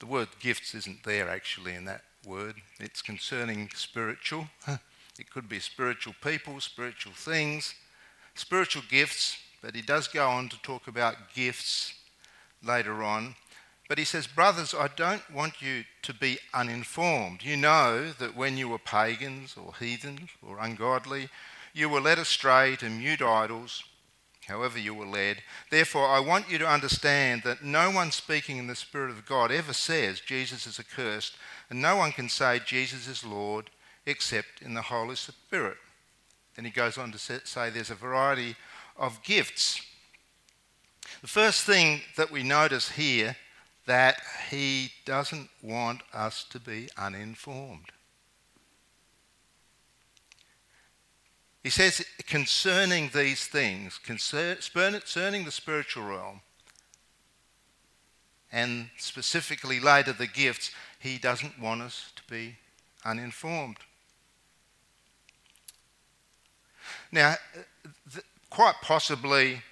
The 0.00 0.06
word 0.06 0.28
gifts 0.40 0.74
isn't 0.74 1.02
there 1.04 1.28
actually 1.28 1.74
in 1.74 1.84
that 1.86 2.02
word. 2.24 2.56
It's 2.78 3.02
concerning 3.02 3.70
spiritual. 3.74 4.48
It 5.18 5.30
could 5.30 5.48
be 5.48 5.58
spiritual 5.58 6.14
people, 6.22 6.60
spiritual 6.60 7.12
things, 7.12 7.74
spiritual 8.38 8.82
gifts, 8.88 9.36
but 9.62 9.74
he 9.74 9.82
does 9.82 10.08
go 10.08 10.28
on 10.28 10.48
to 10.48 10.62
talk 10.62 10.86
about 10.86 11.32
gifts 11.34 11.94
later 12.62 13.02
on. 13.02 13.34
But 13.88 13.98
he 13.98 14.04
says, 14.04 14.26
Brothers, 14.26 14.74
I 14.74 14.88
don't 14.88 15.30
want 15.32 15.62
you 15.62 15.84
to 16.02 16.14
be 16.14 16.38
uninformed. 16.52 17.42
You 17.42 17.56
know 17.56 18.12
that 18.18 18.36
when 18.36 18.56
you 18.56 18.68
were 18.68 18.78
pagans 18.78 19.56
or 19.56 19.72
heathens 19.78 20.30
or 20.46 20.58
ungodly, 20.58 21.28
you 21.72 21.88
were 21.88 22.00
led 22.00 22.18
astray 22.18 22.76
to 22.76 22.88
mute 22.90 23.22
idols 23.22 23.82
however 24.48 24.78
you 24.78 24.94
were 24.94 25.06
led. 25.06 25.42
Therefore, 25.70 26.08
I 26.08 26.20
want 26.20 26.50
you 26.50 26.58
to 26.58 26.66
understand 26.66 27.42
that 27.44 27.62
no 27.62 27.90
one 27.90 28.10
speaking 28.10 28.56
in 28.56 28.66
the 28.66 28.74
Spirit 28.74 29.10
of 29.10 29.26
God 29.26 29.52
ever 29.52 29.74
says 29.74 30.20
Jesus 30.20 30.66
is 30.66 30.80
accursed, 30.80 31.36
and 31.70 31.80
no 31.80 31.96
one 31.96 32.12
can 32.12 32.28
say 32.28 32.60
Jesus 32.64 33.06
is 33.06 33.24
Lord 33.24 33.70
except 34.06 34.62
in 34.62 34.74
the 34.74 34.82
Holy 34.82 35.16
Spirit. 35.16 35.76
And 36.58 36.66
he 36.66 36.72
goes 36.72 36.98
on 36.98 37.12
to 37.12 37.18
say 37.18 37.70
there's 37.70 37.90
a 37.90 37.94
variety 37.94 38.56
of 38.96 39.22
gifts. 39.22 39.80
The 41.20 41.28
first 41.28 41.64
thing 41.64 42.00
that 42.16 42.30
we 42.30 42.42
notice 42.42 42.90
here 42.90 43.36
that 43.86 44.20
he 44.50 44.90
doesn't 45.06 45.48
want 45.62 46.02
us 46.12 46.44
to 46.50 46.58
be 46.58 46.88
uninformed. 46.98 47.92
He 51.62 51.70
says, 51.70 52.04
concerning 52.26 53.10
these 53.14 53.46
things, 53.46 53.98
concerning 53.98 55.44
the 55.44 55.50
spiritual 55.50 56.08
realm, 56.08 56.40
and 58.50 58.90
specifically 58.96 59.78
later 59.78 60.12
the 60.12 60.26
gifts, 60.26 60.72
he 60.98 61.18
doesn't 61.18 61.60
want 61.60 61.82
us 61.82 62.10
to 62.16 62.22
be 62.28 62.56
uninformed. 63.04 63.76
Now, 67.10 67.36
th- 68.12 68.24
quite 68.50 68.76
possibly, 68.82 69.62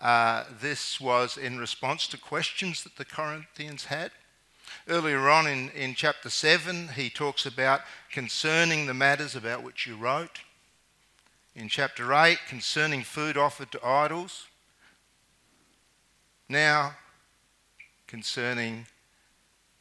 uh, 0.00 0.44
this 0.60 1.00
was 1.00 1.36
in 1.36 1.58
response 1.58 2.06
to 2.08 2.18
questions 2.18 2.82
that 2.84 2.96
the 2.96 3.04
Corinthians 3.04 3.86
had. 3.86 4.10
Earlier 4.88 5.28
on 5.28 5.46
in, 5.46 5.70
in 5.70 5.94
chapter 5.94 6.30
7, 6.30 6.88
he 6.96 7.10
talks 7.10 7.46
about 7.46 7.82
concerning 8.10 8.86
the 8.86 8.94
matters 8.94 9.36
about 9.36 9.62
which 9.62 9.86
you 9.86 9.96
wrote 9.96 10.40
in 11.54 11.68
chapter 11.68 12.12
8 12.12 12.38
concerning 12.48 13.02
food 13.02 13.36
offered 13.36 13.70
to 13.72 13.86
idols. 13.86 14.46
Now, 16.48 16.96
concerning 18.06 18.86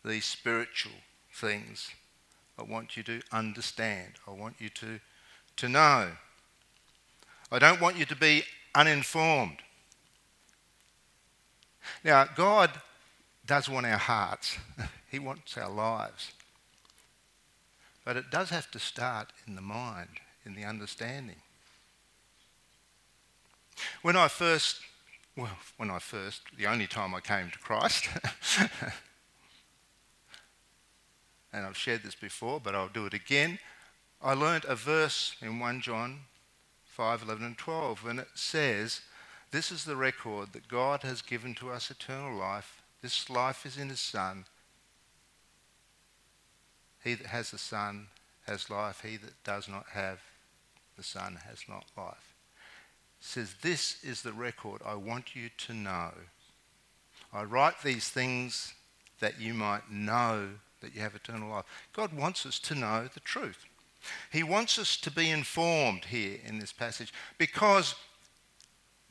these 0.04 0.26
spiritual 0.26 0.94
things, 1.34 1.90
I 2.58 2.64
want 2.64 2.98
you 2.98 3.04
to 3.04 3.22
understand. 3.32 4.14
I 4.28 4.32
want 4.32 4.56
you 4.60 4.70
to, 4.70 5.00
to 5.58 5.70
know. 5.70 6.12
I 7.52 7.60
don't 7.60 7.82
want 7.82 7.98
you 7.98 8.06
to 8.06 8.16
be 8.16 8.44
uninformed. 8.74 9.58
Now, 12.04 12.26
God 12.36 12.72
does 13.46 13.68
want 13.68 13.86
our 13.86 13.98
hearts, 13.98 14.58
He 15.12 15.20
wants 15.20 15.58
our 15.58 15.70
lives. 15.70 16.32
But 18.06 18.16
it 18.16 18.32
does 18.32 18.50
have 18.50 18.72
to 18.72 18.80
start 18.80 19.34
in 19.46 19.56
the 19.56 19.62
mind, 19.62 20.22
in 20.46 20.56
the 20.56 20.64
understanding. 20.64 21.36
When 24.02 24.16
I 24.16 24.30
first, 24.30 24.80
well, 25.36 25.58
when 25.78 25.92
I 25.92 26.00
first, 26.00 26.42
the 26.58 26.68
only 26.68 26.88
time 26.88 27.14
I 27.14 27.20
came 27.20 27.52
to 27.52 27.60
Christ, 27.60 28.08
and 31.54 31.66
I've 31.66 31.78
shared 31.78 32.04
this 32.04 32.16
before, 32.16 32.62
but 32.62 32.74
I'll 32.74 32.88
do 32.88 33.06
it 33.06 33.14
again. 33.14 33.60
I 34.22 34.34
learnt 34.34 34.66
a 34.66 34.76
verse 34.76 35.36
in 35.42 35.60
1 35.60 35.82
John 35.82 36.22
5 36.92 37.24
11 37.24 37.44
and 37.44 37.58
12, 37.58 38.06
and 38.06 38.20
it 38.20 38.28
says, 38.36 39.02
This 39.52 39.72
is 39.72 39.86
the 39.86 39.96
record 39.96 40.54
that 40.54 40.68
God 40.68 41.04
has 41.04 41.22
given 41.22 41.56
to 41.56 41.70
us 41.70 41.90
eternal 41.90 42.38
life. 42.38 42.82
This 43.02 43.30
life 43.30 43.66
is 43.66 43.78
in 43.78 43.90
His 43.90 44.00
Son. 44.00 44.46
He 47.04 47.16
that 47.16 47.28
has 47.28 47.52
the 47.52 47.58
Son 47.58 48.08
has 48.46 48.70
life. 48.70 49.02
He 49.04 49.18
that 49.18 49.44
does 49.44 49.68
not 49.68 49.88
have 49.94 50.20
the 50.98 51.04
Son 51.04 51.40
has 51.48 51.64
not 51.68 51.86
life 51.98 52.32
says, 53.22 53.56
This 53.62 54.04
is 54.04 54.22
the 54.22 54.34
record 54.34 54.82
I 54.86 54.96
want 54.96 55.36
you 55.36 55.50
to 55.60 55.74
know. 55.74 56.12
I 57.32 57.44
write 57.44 57.82
these 57.82 58.10
things 58.10 58.74
that 59.22 59.40
you 59.40 59.54
might 59.54 59.90
know 59.90 60.50
that 60.82 60.94
you 60.94 61.02
have 61.02 61.16
eternal 61.16 61.50
life. 61.50 61.66
God 61.94 62.12
wants 62.14 62.46
us 62.46 62.60
to 62.60 62.76
know 62.76 63.08
the 63.14 63.20
truth. 63.22 63.66
He 64.32 64.44
wants 64.44 64.80
us 64.80 64.98
to 64.98 65.12
be 65.12 65.30
informed 65.30 66.06
here 66.06 66.40
in 66.46 66.60
this 66.60 66.74
passage 66.74 67.14
because, 67.38 67.96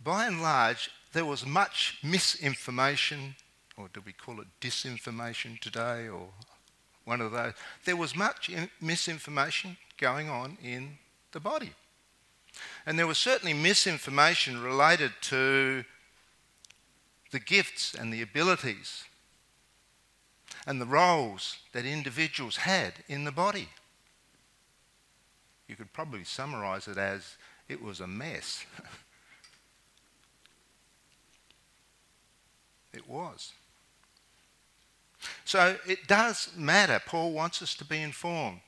by 0.02 0.26
and 0.26 0.42
large, 0.42 0.90
there 1.12 1.24
was 1.24 1.46
much 1.46 1.98
misinformation, 2.02 3.34
or 3.76 3.88
do 3.92 4.00
we 4.04 4.12
call 4.12 4.40
it 4.40 4.46
disinformation 4.60 5.58
today, 5.60 6.08
or 6.08 6.28
one 7.04 7.20
of 7.20 7.32
those. 7.32 7.54
There 7.84 7.96
was 7.96 8.14
much 8.14 8.50
misinformation 8.80 9.76
going 9.98 10.28
on 10.28 10.58
in 10.62 10.98
the 11.32 11.40
body. 11.40 11.72
And 12.86 12.98
there 12.98 13.06
was 13.06 13.18
certainly 13.18 13.54
misinformation 13.54 14.62
related 14.62 15.12
to 15.22 15.84
the 17.30 17.40
gifts 17.40 17.94
and 17.94 18.12
the 18.12 18.22
abilities 18.22 19.04
and 20.66 20.80
the 20.80 20.86
roles 20.86 21.58
that 21.72 21.84
individuals 21.84 22.56
had 22.58 22.94
in 23.08 23.24
the 23.24 23.32
body. 23.32 23.68
You 25.70 25.76
could 25.76 25.92
probably 25.92 26.24
summarize 26.24 26.88
it 26.88 26.98
as 26.98 27.36
it 27.68 27.80
was 27.80 28.00
a 28.00 28.06
mess. 28.08 28.66
it 32.92 33.08
was. 33.08 33.52
So 35.44 35.76
it 35.86 36.08
does 36.08 36.50
matter. 36.56 37.00
Paul 37.06 37.30
wants 37.30 37.62
us 37.62 37.76
to 37.76 37.84
be 37.84 38.02
informed. 38.02 38.62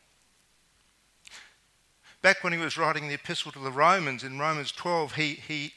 Back 2.23 2.45
when 2.45 2.53
he 2.53 2.59
was 2.61 2.79
writing 2.79 3.09
the 3.09 3.15
epistle 3.15 3.51
to 3.51 3.59
the 3.59 3.73
Romans 3.73 4.23
in 4.23 4.39
Romans 4.39 4.71
12, 4.71 5.15
he, 5.15 5.35
he 5.35 5.73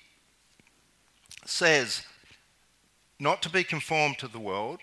says, 1.43 2.05
Not 3.19 3.41
to 3.41 3.49
be 3.49 3.63
conformed 3.63 4.19
to 4.19 4.27
the 4.27 4.37
world, 4.37 4.79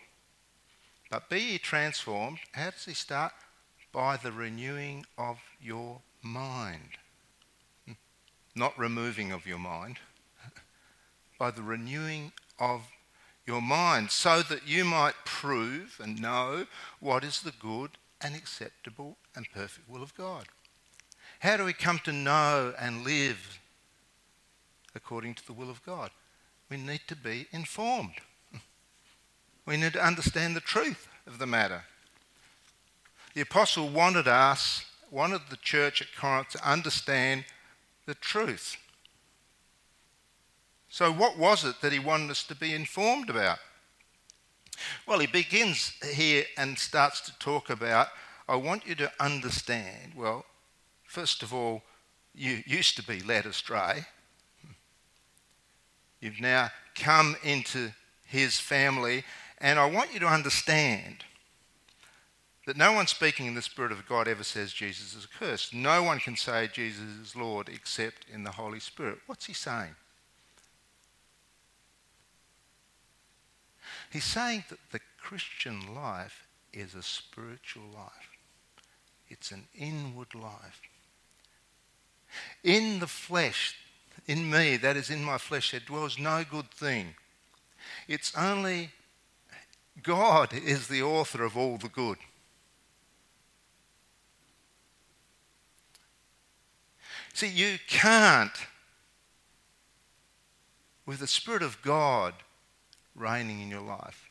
but 1.09 1.31
be 1.31 1.39
ye 1.39 1.59
transformed. 1.59 2.41
How 2.51 2.71
does 2.71 2.85
he 2.85 2.95
start? 2.95 3.33
By 3.93 4.17
the 4.17 4.33
renewing 4.33 5.07
of 5.17 5.39
your 5.61 6.01
mind. 6.23 6.99
Not 8.55 8.79
removing 8.79 9.33
of 9.33 9.47
your 9.47 9.59
mind, 9.59 9.99
by 11.39 11.51
the 11.51 11.63
renewing 11.63 12.33
of 12.59 12.83
your 13.47 13.63
mind, 13.63 14.11
so 14.11 14.43
that 14.43 14.69
you 14.69 14.85
might 14.85 15.15
prove 15.25 15.99
and 16.03 16.21
know 16.21 16.67
what 17.01 17.25
is 17.25 17.41
the 17.41 17.53
good 17.59 17.93
and 18.21 18.37
acceptable 18.37 19.17
and 19.35 19.51
perfect 19.53 19.89
will 19.89 20.03
of 20.03 20.15
God. 20.15 20.47
How 21.41 21.57
do 21.57 21.65
we 21.65 21.73
come 21.73 21.99
to 22.05 22.13
know 22.13 22.73
and 22.79 23.05
live 23.05 23.59
according 24.95 25.35
to 25.35 25.47
the 25.47 25.53
will 25.53 25.71
of 25.71 25.85
God? 25.85 26.11
We 26.71 26.77
need 26.77 27.01
to 27.09 27.17
be 27.17 27.49
informed. 27.51 28.21
We 29.67 29.77
need 29.77 29.95
to 29.95 30.07
understand 30.07 30.55
the 30.55 30.61
truth 30.61 31.09
of 31.27 31.39
the 31.39 31.47
matter. 31.47 31.85
The 33.35 33.41
apostle 33.41 33.89
wanted 33.89 34.29
us, 34.29 34.85
wanted 35.13 35.43
the 35.49 35.57
church 35.57 36.03
at 36.03 36.09
Corinth 36.17 36.49
to 36.51 36.69
understand 36.69 37.45
the 38.07 38.15
truth. 38.15 38.77
So, 40.89 41.13
what 41.13 41.39
was 41.39 41.65
it 41.65 41.81
that 41.81 41.93
he 41.93 41.99
wanted 41.99 42.31
us 42.31 42.43
to 42.45 42.55
be 42.55 42.75
informed 42.75 43.31
about? 43.31 43.59
Well, 45.07 45.21
he 45.21 45.27
begins 45.27 45.93
here 46.13 46.45
and 46.59 46.77
starts 46.77 47.21
to 47.23 47.39
talk 47.39 47.71
about 47.71 48.09
I 48.49 48.57
want 48.57 48.87
you 48.87 48.97
to 48.97 49.13
understand. 49.21 50.13
Well, 50.17 50.45
First 51.13 51.43
of 51.43 51.53
all, 51.53 51.83
you 52.35 52.63
used 52.65 52.97
to 52.97 53.03
be 53.03 53.21
led 53.21 53.45
astray. 53.45 54.07
You've 56.21 56.41
now 56.41 56.71
come 56.95 57.37
into 57.43 57.91
his 58.25 58.59
family, 58.59 59.23
and 59.59 59.79
I 59.79 59.85
want 59.91 60.15
you 60.15 60.21
to 60.21 60.27
understand 60.27 61.23
that 62.67 62.77
no 62.77 62.93
one 62.93 63.07
speaking 63.07 63.47
in 63.47 63.55
the 63.55 63.63
Spirit 63.63 63.93
of 63.93 64.07
God 64.07 64.29
ever 64.29 64.45
says 64.45 64.73
Jesus 64.73 65.15
is 65.15 65.27
accursed. 65.33 65.75
No 65.75 66.03
one 66.03 66.21
can 66.21 66.37
say 66.37 66.69
Jesus 66.73 67.05
is 67.21 67.37
Lord 67.37 67.69
except 67.69 68.27
in 68.33 68.45
the 68.45 68.53
Holy 68.53 68.81
Spirit. 68.81 69.19
What's 69.27 69.47
he 69.47 69.53
saying? 69.53 69.97
He's 74.13 74.25
saying 74.25 74.65
that 74.69 74.79
the 74.91 75.01
Christian 75.19 75.95
life 75.95 76.47
is 76.73 76.95
a 76.95 77.03
spiritual 77.03 77.85
life. 77.95 78.29
it's 79.29 79.51
an 79.51 79.65
inward 79.75 80.35
life. 80.35 80.83
In 82.63 82.99
the 83.01 83.07
flesh, 83.07 83.75
in 84.27 84.51
me, 84.51 84.77
that 84.77 84.97
is 84.97 85.09
in 85.09 85.25
my 85.25 85.39
flesh, 85.39 85.71
there 85.71 85.81
dwells 85.81 86.19
no 86.19 86.45
good 86.49 86.71
thing. 86.71 87.15
It's 88.07 88.37
only 88.37 88.91
God 90.03 90.53
is 90.53 90.89
the 90.89 91.03
author 91.03 91.45
of 91.45 91.57
all 91.57 91.79
the 91.79 91.89
good. 91.89 92.19
See, 97.33 97.49
you 97.49 97.79
can't, 97.87 98.53
with 101.07 101.19
the 101.19 101.27
Spirit 101.27 101.63
of 101.63 101.81
God 101.83 102.35
reigning 103.15 103.61
in 103.61 103.71
your 103.71 103.81
life, 103.81 104.31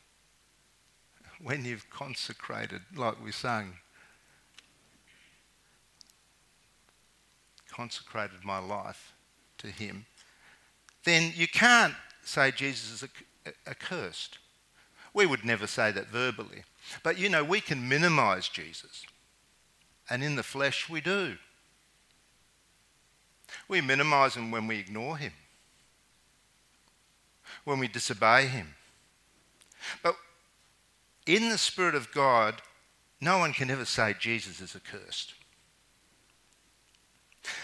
when 1.42 1.64
you've 1.64 1.90
consecrated, 1.90 2.82
like 2.96 3.22
we 3.22 3.32
sang, 3.32 3.74
consecrated 7.68 8.44
my 8.44 8.58
life 8.58 9.12
to 9.58 9.66
Him, 9.66 10.06
then 11.04 11.32
you 11.34 11.48
can't 11.48 11.94
say 12.22 12.52
Jesus 12.52 13.02
is 13.02 13.08
accursed. 13.66 14.38
We 15.12 15.26
would 15.26 15.44
never 15.44 15.66
say 15.66 15.90
that 15.90 16.06
verbally. 16.06 16.62
But 17.02 17.18
you 17.18 17.28
know, 17.28 17.42
we 17.42 17.60
can 17.60 17.88
minimize 17.88 18.48
Jesus. 18.48 19.04
And 20.08 20.22
in 20.22 20.36
the 20.36 20.42
flesh, 20.42 20.88
we 20.88 21.00
do. 21.00 21.36
We 23.68 23.80
minimize 23.80 24.34
him 24.34 24.50
when 24.50 24.66
we 24.66 24.78
ignore 24.78 25.16
him, 25.16 25.32
when 27.64 27.78
we 27.78 27.88
disobey 27.88 28.46
him. 28.46 28.74
But 30.02 30.16
in 31.26 31.48
the 31.48 31.58
Spirit 31.58 31.94
of 31.94 32.12
God, 32.12 32.62
no 33.20 33.38
one 33.38 33.52
can 33.52 33.70
ever 33.70 33.84
say 33.84 34.14
Jesus 34.18 34.60
is 34.60 34.74
accursed. 34.74 35.34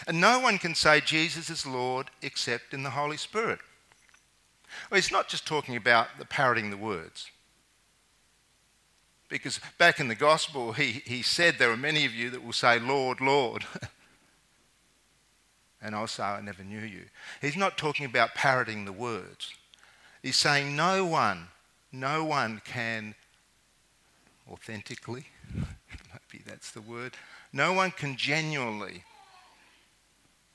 And 0.07 0.20
no 0.20 0.40
one 0.40 0.59
can 0.59 0.74
say 0.74 1.01
Jesus 1.01 1.51
is 1.51 1.66
Lord 1.66 2.11
except 2.22 2.74
in 2.74 2.83
the 2.83 2.90
Holy 2.90 3.16
Spirit. 3.16 3.61
Well, 4.90 4.96
he's 4.96 5.12
not 5.12 5.29
just 5.29 5.46
talking 5.46 5.77
about 5.77 6.09
the 6.18 6.24
parroting 6.24 6.70
the 6.70 6.77
words. 6.77 7.31
Because 9.29 9.61
back 9.77 10.01
in 10.01 10.09
the 10.09 10.14
gospel, 10.14 10.72
he, 10.72 11.03
he 11.05 11.22
said 11.22 11.57
there 11.59 11.70
are 11.70 11.77
many 11.77 12.07
of 12.07 12.14
you 12.14 12.31
that 12.31 12.44
will 12.44 12.53
say, 12.53 12.79
Lord, 12.79 13.20
Lord. 13.20 13.64
and 15.80 15.94
I'll 15.94 16.06
say, 16.06 16.22
I 16.22 16.40
never 16.40 16.64
knew 16.64 16.80
you. 16.80 17.04
He's 17.40 17.56
not 17.56 17.78
talking 17.78 18.06
about 18.06 18.34
parroting 18.34 18.84
the 18.84 18.92
words. 18.92 19.52
He's 20.22 20.36
saying, 20.36 20.74
no 20.74 21.04
one, 21.04 21.48
no 21.92 22.24
one 22.24 22.60
can 22.64 23.14
authentically, 24.50 25.26
maybe 25.54 26.42
that's 26.44 26.70
the 26.70 26.80
word, 26.80 27.12
no 27.52 27.72
one 27.72 27.90
can 27.90 28.16
genuinely, 28.16 29.04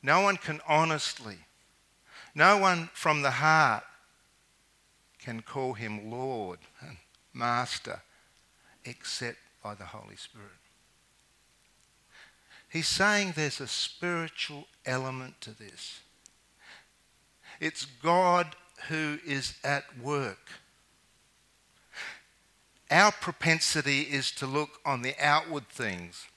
no 0.01 0.21
one 0.21 0.37
can 0.37 0.59
honestly, 0.67 1.37
no 2.35 2.57
one 2.57 2.89
from 2.93 3.21
the 3.21 3.31
heart 3.31 3.83
can 5.19 5.41
call 5.41 5.73
him 5.73 6.11
Lord 6.11 6.59
and 6.81 6.97
Master 7.33 8.01
except 8.83 9.37
by 9.63 9.73
the 9.75 9.85
Holy 9.85 10.17
Spirit. 10.17 10.49
He's 12.67 12.87
saying 12.87 13.33
there's 13.35 13.61
a 13.61 13.67
spiritual 13.67 14.65
element 14.85 15.39
to 15.41 15.57
this. 15.57 16.01
It's 17.59 17.85
God 17.85 18.55
who 18.89 19.19
is 19.25 19.55
at 19.63 19.83
work. 19.99 20.49
Our 22.91 23.11
propensity 23.11 24.01
is 24.01 24.31
to 24.31 24.45
look 24.45 24.79
on 24.85 25.01
the 25.01 25.15
outward 25.19 25.69
things. 25.69 26.27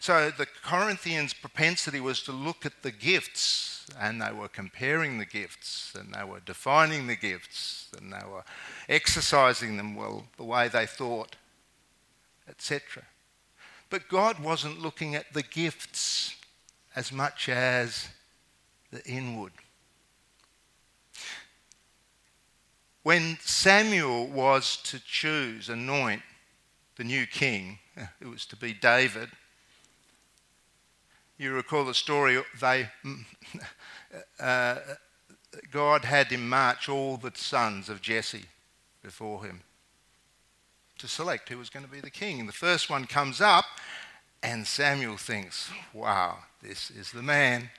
So 0.00 0.30
the 0.30 0.46
Corinthians' 0.62 1.34
propensity 1.34 2.00
was 2.00 2.22
to 2.22 2.32
look 2.32 2.66
at 2.66 2.82
the 2.82 2.90
gifts, 2.90 3.86
and 3.98 4.20
they 4.20 4.32
were 4.32 4.48
comparing 4.48 5.18
the 5.18 5.24
gifts, 5.24 5.94
and 5.98 6.14
they 6.14 6.24
were 6.24 6.40
defining 6.40 7.06
the 7.06 7.16
gifts, 7.16 7.88
and 7.98 8.12
they 8.12 8.26
were 8.28 8.44
exercising 8.88 9.76
them 9.76 9.94
well 9.94 10.24
the 10.36 10.44
way 10.44 10.68
they 10.68 10.86
thought, 10.86 11.36
etc. 12.48 13.04
But 13.90 14.08
God 14.08 14.40
wasn't 14.40 14.82
looking 14.82 15.14
at 15.14 15.32
the 15.32 15.42
gifts 15.42 16.34
as 16.98 17.12
much 17.12 17.48
as 17.48 18.08
the 18.90 19.00
inward. 19.06 19.52
When 23.04 23.38
Samuel 23.40 24.26
was 24.26 24.78
to 24.78 24.98
choose, 24.98 25.68
anoint 25.68 26.22
the 26.96 27.04
new 27.04 27.24
king, 27.24 27.78
it 28.20 28.26
was 28.26 28.44
to 28.46 28.56
be 28.56 28.72
David. 28.72 29.28
You 31.38 31.52
recall 31.52 31.84
the 31.84 31.94
story, 31.94 32.42
they, 32.60 32.88
uh, 34.40 34.78
God 35.70 36.04
had 36.04 36.26
him 36.26 36.48
march 36.48 36.88
all 36.88 37.16
the 37.16 37.30
sons 37.36 37.88
of 37.88 38.02
Jesse 38.02 38.46
before 39.04 39.44
him 39.44 39.60
to 40.98 41.06
select 41.06 41.48
who 41.48 41.58
was 41.58 41.70
going 41.70 41.86
to 41.86 41.92
be 41.92 42.00
the 42.00 42.10
king. 42.10 42.40
And 42.40 42.48
the 42.48 42.52
first 42.52 42.90
one 42.90 43.04
comes 43.04 43.40
up, 43.40 43.66
and 44.42 44.66
Samuel 44.66 45.16
thinks, 45.16 45.70
wow, 45.94 46.38
this 46.62 46.90
is 46.90 47.12
the 47.12 47.22
man. 47.22 47.70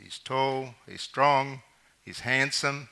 He's 0.00 0.18
tall, 0.18 0.74
he's 0.88 1.02
strong, 1.02 1.62
he's 2.04 2.20
handsome. 2.20 2.88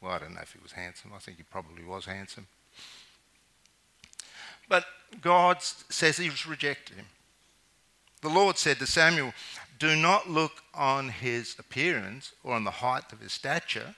Well, 0.00 0.12
I 0.12 0.18
don't 0.18 0.34
know 0.34 0.40
if 0.40 0.52
he 0.52 0.60
was 0.62 0.72
handsome. 0.72 1.12
I 1.14 1.18
think 1.18 1.38
he 1.38 1.42
probably 1.42 1.84
was 1.84 2.06
handsome. 2.06 2.46
But 4.68 4.84
God 5.20 5.62
says 5.62 6.18
he's 6.18 6.46
rejected 6.46 6.96
him. 6.96 7.06
The 8.20 8.28
Lord 8.28 8.58
said 8.58 8.78
to 8.78 8.86
Samuel, 8.86 9.32
Do 9.78 9.96
not 9.96 10.28
look 10.28 10.62
on 10.74 11.08
his 11.08 11.56
appearance 11.58 12.32
or 12.42 12.54
on 12.54 12.64
the 12.64 12.70
height 12.70 13.12
of 13.12 13.20
his 13.20 13.32
stature, 13.32 13.94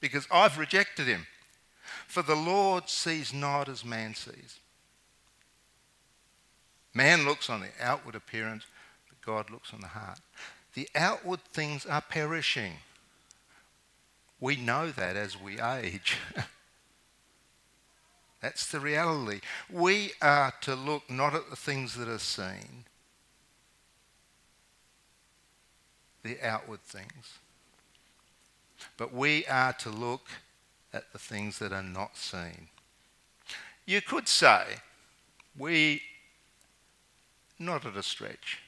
because 0.00 0.26
I've 0.30 0.58
rejected 0.58 1.06
him. 1.06 1.26
For 2.06 2.22
the 2.22 2.36
Lord 2.36 2.88
sees 2.88 3.34
not 3.34 3.68
as 3.68 3.84
man 3.84 4.14
sees. 4.14 4.60
Man 6.98 7.24
looks 7.24 7.48
on 7.48 7.60
the 7.60 7.68
outward 7.80 8.16
appearance, 8.16 8.64
but 9.08 9.24
God 9.24 9.50
looks 9.50 9.72
on 9.72 9.80
the 9.80 9.86
heart. 9.86 10.18
The 10.74 10.88
outward 10.96 11.38
things 11.44 11.86
are 11.86 12.00
perishing. 12.00 12.72
We 14.40 14.56
know 14.56 14.90
that 14.90 15.14
as 15.14 15.40
we 15.40 15.60
age. 15.60 16.16
That's 18.42 18.68
the 18.68 18.80
reality. 18.80 19.42
We 19.70 20.10
are 20.20 20.52
to 20.62 20.74
look 20.74 21.08
not 21.08 21.36
at 21.36 21.48
the 21.50 21.54
things 21.54 21.94
that 21.94 22.08
are 22.08 22.18
seen, 22.18 22.86
the 26.24 26.38
outward 26.42 26.82
things, 26.82 27.38
but 28.96 29.14
we 29.14 29.46
are 29.46 29.72
to 29.74 29.90
look 29.90 30.26
at 30.92 31.12
the 31.12 31.20
things 31.20 31.60
that 31.60 31.72
are 31.72 31.80
not 31.80 32.16
seen. 32.16 32.66
You 33.86 34.02
could 34.02 34.26
say, 34.26 34.64
we, 35.56 36.02
not 37.58 37.84
at 37.84 37.96
a 37.96 38.02
stretch, 38.02 38.58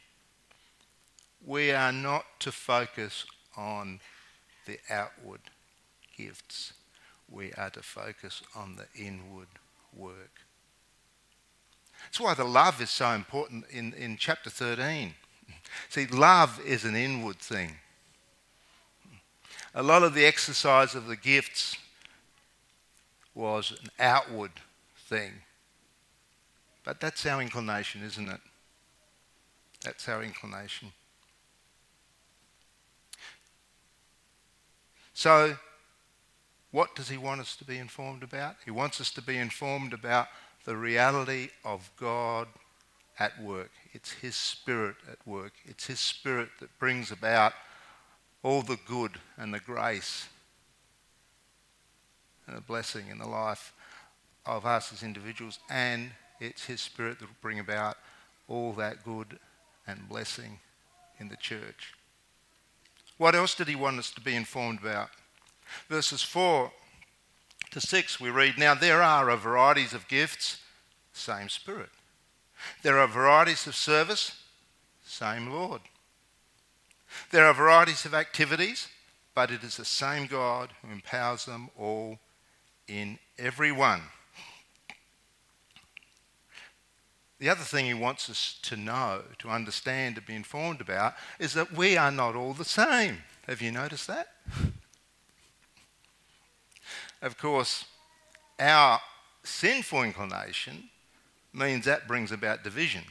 we 1.44 1.72
are 1.72 1.92
not 1.92 2.24
to 2.40 2.52
focus 2.52 3.24
on 3.56 4.00
the 4.66 4.78
outward 4.90 5.40
gifts. 6.16 6.72
We 7.30 7.52
are 7.52 7.70
to 7.70 7.82
focus 7.82 8.42
on 8.54 8.76
the 8.76 8.86
inward 9.00 9.48
work. 9.96 10.40
That's 12.04 12.20
why 12.20 12.34
the 12.34 12.44
love 12.44 12.80
is 12.80 12.90
so 12.90 13.10
important 13.10 13.64
in, 13.70 13.92
in 13.94 14.16
chapter 14.16 14.50
13. 14.50 15.14
See, 15.88 16.06
love 16.06 16.60
is 16.64 16.84
an 16.84 16.96
inward 16.96 17.38
thing. 17.38 17.76
A 19.74 19.82
lot 19.82 20.02
of 20.02 20.14
the 20.14 20.26
exercise 20.26 20.94
of 20.94 21.06
the 21.06 21.16
gifts 21.16 21.76
was 23.34 23.78
an 23.82 23.90
outward 24.00 24.52
thing. 25.08 25.32
But 26.84 27.00
that's 27.00 27.24
our 27.26 27.40
inclination, 27.40 28.02
isn't 28.02 28.28
it? 28.28 28.40
That's 29.84 30.08
our 30.08 30.22
inclination. 30.22 30.92
So, 35.14 35.56
what 36.70 36.94
does 36.94 37.08
he 37.08 37.16
want 37.16 37.40
us 37.40 37.56
to 37.56 37.64
be 37.64 37.78
informed 37.78 38.22
about? 38.22 38.56
He 38.64 38.70
wants 38.70 39.00
us 39.00 39.10
to 39.12 39.22
be 39.22 39.36
informed 39.36 39.92
about 39.92 40.28
the 40.64 40.76
reality 40.76 41.50
of 41.64 41.90
God 41.98 42.48
at 43.18 43.40
work. 43.42 43.70
It's 43.92 44.12
his 44.12 44.36
spirit 44.36 44.96
at 45.10 45.18
work. 45.26 45.52
It's 45.64 45.86
his 45.86 46.00
spirit 46.00 46.48
that 46.60 46.78
brings 46.78 47.10
about 47.10 47.52
all 48.42 48.62
the 48.62 48.78
good 48.86 49.12
and 49.36 49.52
the 49.52 49.60
grace 49.60 50.28
and 52.46 52.56
the 52.56 52.62
blessing 52.62 53.08
in 53.10 53.18
the 53.18 53.28
life 53.28 53.72
of 54.46 54.64
us 54.64 54.92
as 54.92 55.02
individuals. 55.02 55.58
And 55.68 56.12
it's 56.40 56.64
his 56.64 56.80
spirit 56.80 57.18
that 57.18 57.28
will 57.28 57.36
bring 57.42 57.58
about 57.58 57.98
all 58.48 58.72
that 58.74 59.04
good 59.04 59.38
and 59.90 60.08
blessing 60.08 60.58
in 61.18 61.28
the 61.28 61.36
church. 61.36 61.94
What 63.18 63.34
else 63.34 63.54
did 63.54 63.68
he 63.68 63.76
want 63.76 63.98
us 63.98 64.10
to 64.12 64.20
be 64.20 64.34
informed 64.34 64.80
about? 64.80 65.10
Verses 65.88 66.22
4 66.22 66.72
to 67.72 67.80
6, 67.80 68.20
we 68.20 68.30
read, 68.30 68.58
Now 68.58 68.74
there 68.74 69.02
are 69.02 69.36
varieties 69.36 69.92
of 69.92 70.08
gifts, 70.08 70.58
same 71.12 71.48
Spirit. 71.48 71.90
There 72.82 72.98
are 72.98 73.06
varieties 73.06 73.66
of 73.66 73.74
service, 73.74 74.42
same 75.04 75.52
Lord. 75.52 75.82
There 77.30 77.46
are 77.46 77.54
varieties 77.54 78.04
of 78.04 78.14
activities, 78.14 78.88
but 79.34 79.50
it 79.50 79.62
is 79.62 79.76
the 79.76 79.84
same 79.84 80.26
God 80.26 80.70
who 80.82 80.92
empowers 80.92 81.44
them 81.44 81.70
all 81.78 82.18
in 82.88 83.18
everyone. 83.38 84.02
The 87.40 87.48
other 87.48 87.64
thing 87.64 87.86
he 87.86 87.94
wants 87.94 88.28
us 88.28 88.58
to 88.64 88.76
know, 88.76 89.22
to 89.38 89.48
understand, 89.48 90.14
to 90.16 90.20
be 90.20 90.34
informed 90.34 90.82
about, 90.82 91.14
is 91.38 91.54
that 91.54 91.72
we 91.72 91.96
are 91.96 92.12
not 92.12 92.36
all 92.36 92.52
the 92.52 92.66
same. 92.66 93.16
Have 93.46 93.62
you 93.62 93.72
noticed 93.72 94.06
that? 94.08 94.28
of 97.22 97.38
course, 97.38 97.86
our 98.58 99.00
sinful 99.42 100.02
inclination 100.02 100.90
means 101.54 101.86
that 101.86 102.06
brings 102.06 102.30
about 102.30 102.62
division. 102.62 103.04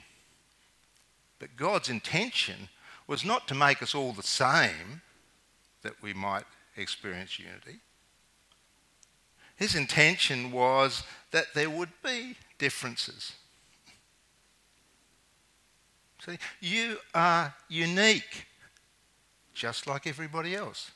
But 1.39 1.57
God's 1.57 1.89
intention 1.89 2.69
was 3.07 3.25
not 3.25 3.47
to 3.47 3.55
make 3.55 3.81
us 3.81 3.95
all 3.95 4.13
the 4.13 4.21
same 4.21 5.01
that 5.81 6.03
we 6.03 6.13
might 6.13 6.45
experience 6.77 7.39
unity. 7.39 7.79
His 9.55 9.73
intention 9.73 10.51
was 10.51 11.01
that 11.31 11.55
there 11.55 11.69
would 11.69 11.89
be 12.03 12.35
differences. 12.59 13.33
See, 16.25 16.37
you 16.59 16.97
are 17.13 17.53
unique, 17.69 18.45
just 19.53 19.87
like 19.87 20.05
everybody 20.05 20.55
else. 20.55 20.91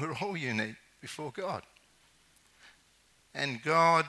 We're 0.00 0.14
all 0.14 0.36
unique 0.36 0.76
before 1.00 1.32
God. 1.32 1.62
And 3.34 3.62
God 3.62 4.06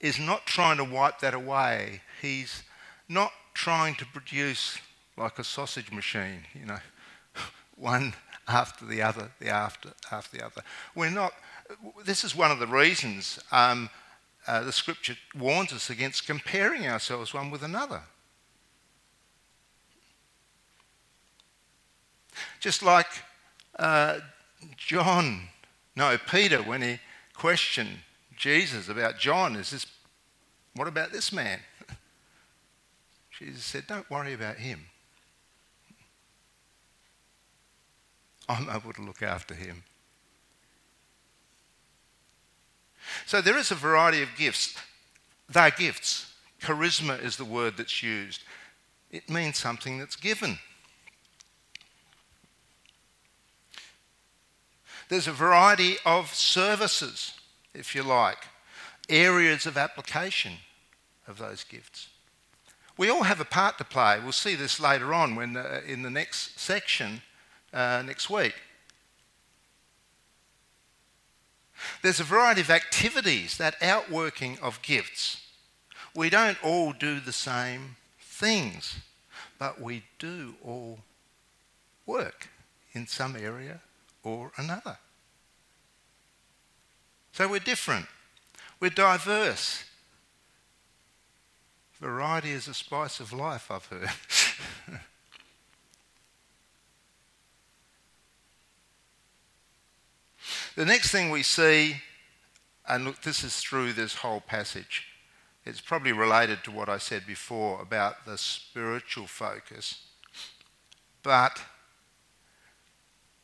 is 0.00 0.18
not 0.18 0.46
trying 0.46 0.78
to 0.78 0.84
wipe 0.84 1.20
that 1.20 1.34
away. 1.34 2.00
He's 2.22 2.62
not 3.08 3.32
trying 3.52 3.94
to 3.96 4.06
produce 4.06 4.78
like 5.16 5.38
a 5.38 5.44
sausage 5.44 5.92
machine, 5.92 6.44
you 6.54 6.64
know, 6.64 6.78
one 7.76 8.14
after 8.48 8.86
the 8.86 9.02
other, 9.02 9.30
the 9.38 9.48
after 9.48 9.90
after 10.10 10.38
the 10.38 10.44
other. 10.44 10.62
We're 10.94 11.10
not. 11.10 11.32
This 12.04 12.24
is 12.24 12.34
one 12.34 12.50
of 12.50 12.58
the 12.58 12.66
reasons 12.66 13.38
um, 13.52 13.90
uh, 14.50 14.64
the 14.64 14.72
Scripture 14.72 15.16
warns 15.38 15.72
us 15.72 15.90
against 15.90 16.26
comparing 16.26 16.84
ourselves 16.84 17.32
one 17.32 17.52
with 17.52 17.62
another. 17.62 18.02
Just 22.58 22.82
like 22.82 23.06
uh, 23.78 24.18
John, 24.76 25.42
no, 25.94 26.18
Peter, 26.28 26.60
when 26.64 26.82
he 26.82 26.98
questioned 27.32 27.98
Jesus 28.36 28.88
about 28.88 29.20
John, 29.20 29.54
is 29.54 29.70
this, 29.70 29.86
what 30.74 30.88
about 30.88 31.12
this 31.12 31.32
man? 31.32 31.60
Jesus 33.38 33.62
said, 33.62 33.86
Don't 33.86 34.10
worry 34.10 34.32
about 34.32 34.56
him. 34.56 34.86
I'm 38.48 38.68
able 38.68 38.92
to 38.94 39.02
look 39.02 39.22
after 39.22 39.54
him. 39.54 39.84
So 43.26 43.40
there 43.40 43.58
is 43.58 43.70
a 43.70 43.74
variety 43.74 44.22
of 44.22 44.28
gifts. 44.36 44.76
They're 45.48 45.70
gifts. 45.70 46.32
Charisma 46.60 47.22
is 47.22 47.36
the 47.36 47.44
word 47.44 47.76
that's 47.76 48.02
used. 48.02 48.42
It 49.10 49.28
means 49.28 49.58
something 49.58 49.98
that's 49.98 50.16
given. 50.16 50.58
There's 55.08 55.26
a 55.26 55.32
variety 55.32 55.96
of 56.06 56.32
services, 56.32 57.34
if 57.74 57.96
you 57.96 58.04
like, 58.04 58.46
areas 59.08 59.66
of 59.66 59.76
application 59.76 60.52
of 61.26 61.38
those 61.38 61.64
gifts. 61.64 62.08
We 62.96 63.08
all 63.08 63.24
have 63.24 63.40
a 63.40 63.44
part 63.44 63.78
to 63.78 63.84
play. 63.84 64.20
We'll 64.22 64.32
see 64.32 64.54
this 64.54 64.78
later 64.78 65.12
on 65.12 65.34
when, 65.34 65.56
uh, 65.56 65.80
in 65.86 66.02
the 66.02 66.10
next 66.10 66.60
section 66.60 67.22
uh, 67.72 68.02
next 68.06 68.30
week. 68.30 68.54
There's 72.02 72.20
a 72.20 72.24
variety 72.24 72.62
of 72.62 72.70
activities, 72.70 73.58
that 73.58 73.76
outworking 73.82 74.58
of 74.60 74.80
gifts. 74.82 75.46
We 76.14 76.30
don't 76.30 76.62
all 76.64 76.92
do 76.92 77.20
the 77.20 77.32
same 77.32 77.96
things, 78.18 79.00
but 79.58 79.80
we 79.80 80.04
do 80.18 80.54
all 80.64 81.00
work 82.06 82.48
in 82.92 83.06
some 83.06 83.36
area 83.36 83.80
or 84.22 84.52
another. 84.56 84.98
So 87.32 87.48
we're 87.48 87.60
different, 87.60 88.06
we're 88.80 88.90
diverse. 88.90 89.84
Variety 92.00 92.50
is 92.50 92.66
a 92.66 92.74
spice 92.74 93.20
of 93.20 93.32
life, 93.32 93.70
I've 93.70 93.84
heard. 93.86 94.10
The 100.80 100.86
next 100.86 101.10
thing 101.10 101.28
we 101.28 101.42
see, 101.42 101.96
and 102.88 103.04
look, 103.04 103.20
this 103.20 103.44
is 103.44 103.54
through 103.58 103.92
this 103.92 104.14
whole 104.14 104.40
passage, 104.40 105.08
it's 105.66 105.82
probably 105.82 106.12
related 106.12 106.64
to 106.64 106.70
what 106.70 106.88
I 106.88 106.96
said 106.96 107.26
before 107.26 107.82
about 107.82 108.24
the 108.24 108.38
spiritual 108.38 109.26
focus, 109.26 110.06
but 111.22 111.60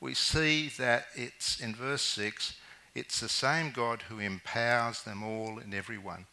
we 0.01 0.15
see 0.15 0.71
that 0.79 1.09
it's 1.15 1.61
in 1.61 1.75
verse 1.75 2.01
6 2.01 2.55
it's 2.95 3.21
the 3.21 3.29
same 3.29 3.71
God 3.71 4.05
who 4.09 4.19
empowers 4.19 5.03
them 5.03 5.23
all 5.23 5.59
and 5.59 5.75
everyone. 5.75 6.25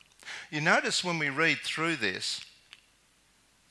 You 0.51 0.61
notice 0.61 1.03
when 1.03 1.19
we 1.19 1.29
read 1.29 1.57
through 1.65 1.97
this, 1.97 2.45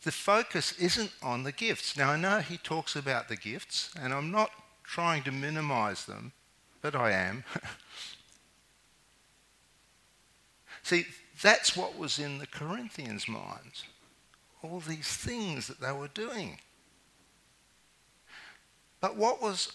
the 0.03 0.13
focus 0.13 0.73
isn't 0.79 1.13
on 1.23 1.45
the 1.45 1.53
gifts. 1.53 1.97
Now, 1.97 2.11
I 2.11 2.19
know 2.19 2.41
he 2.41 2.59
talks 2.59 2.95
about 2.95 3.31
the 3.31 3.37
gifts, 3.37 3.89
and 3.99 4.13
I'm 4.13 4.31
not 4.31 4.51
trying 4.85 5.23
to 5.23 5.33
minimize 5.33 6.05
them, 6.05 6.35
but 6.83 6.95
I 6.95 7.13
am. 7.13 7.45
See, 10.83 11.07
that's 11.41 11.77
what 11.77 11.97
was 11.99 12.19
in 12.19 12.39
the 12.39 12.47
Corinthians' 12.47 13.29
minds. 13.29 13.85
All 14.63 14.81
these 14.81 15.09
things 15.09 15.67
that 15.69 15.81
they 15.81 15.93
were 15.93 16.09
doing. 16.09 16.59
But 19.01 19.17
what 19.17 19.41
was 19.41 19.73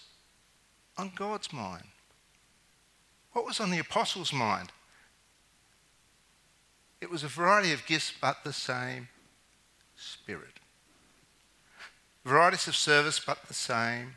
on 0.97 1.11
God's 1.15 1.51
mind? 1.51 1.83
What 3.33 3.45
was 3.45 3.59
on 3.59 3.71
the 3.71 3.79
apostles' 3.79 4.33
mind? 4.33 4.71
It 7.01 7.09
was 7.09 7.23
a 7.23 7.27
variety 7.27 7.73
of 7.73 7.85
gifts, 7.85 8.11
but 8.19 8.43
the 8.43 8.53
same 8.53 9.09
Spirit. 9.95 10.59
Varieties 12.23 12.67
of 12.67 12.75
service, 12.75 13.19
but 13.19 13.47
the 13.47 13.53
same 13.53 14.15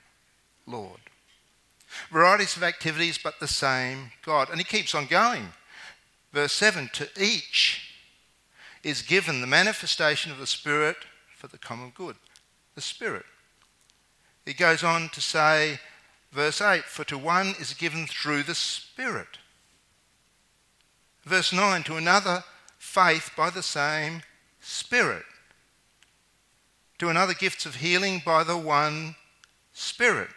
Lord. 0.67 1.10
Varieties 2.11 2.57
of 2.57 2.63
activities, 2.63 3.19
but 3.19 3.41
the 3.41 3.49
same 3.49 4.13
God. 4.25 4.49
And 4.51 4.59
he 4.59 4.65
keeps 4.65 4.95
on 4.95 5.07
going. 5.07 5.49
Verse 6.33 6.53
7 6.53 6.91
To 6.95 7.09
each 7.19 7.95
is 8.83 9.03
given 9.03 9.41
the 9.41 9.47
manifestation 9.47 10.31
of 10.33 10.39
the 10.39 10.47
Spirit 10.47 10.97
for 11.37 11.49
the 11.49 11.59
common 11.59 11.93
good. 11.95 12.17
The 12.75 12.81
Spirit. 12.81 13.27
He 14.47 14.55
goes 14.55 14.83
on 14.83 15.09
to 15.11 15.21
say, 15.21 15.81
verse 16.33 16.61
8 16.61 16.85
For 16.85 17.05
to 17.05 17.19
one 17.19 17.55
is 17.59 17.75
given 17.75 18.07
through 18.07 18.45
the 18.45 18.55
Spirit. 18.55 19.39
Verse 21.25 21.53
9 21.53 21.83
To 21.85 21.97
another, 21.97 22.45
faith 22.79 23.31
by 23.37 23.51
the 23.51 23.63
same 23.63 24.23
Spirit. 24.61 25.25
To 26.99 27.09
another, 27.09 27.35
gifts 27.35 27.67
of 27.67 27.77
healing 27.77 28.23
by 28.25 28.45
the 28.45 28.59
one 28.59 29.17
Spirit 29.73 30.29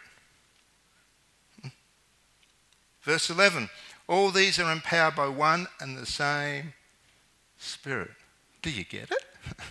Verse 3.04 3.30
11 3.30 3.70
All 4.08 4.32
these 4.32 4.60
are 4.60 4.72
empowered 4.72 5.16
by 5.16 5.28
one 5.28 5.68
and 5.80 5.98
the 5.98 6.06
same 6.06 6.74
Spirit. 7.58 8.12
Do 8.62 8.70
you 8.70 8.84
get 8.84 9.12
it? 9.12 9.26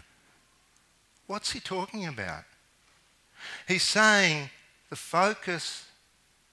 What's 1.26 1.52
he 1.52 1.60
talking 1.60 2.06
about? 2.06 2.44
He's 3.68 3.82
saying 3.82 4.50
the 4.88 4.96
focus 4.96 5.86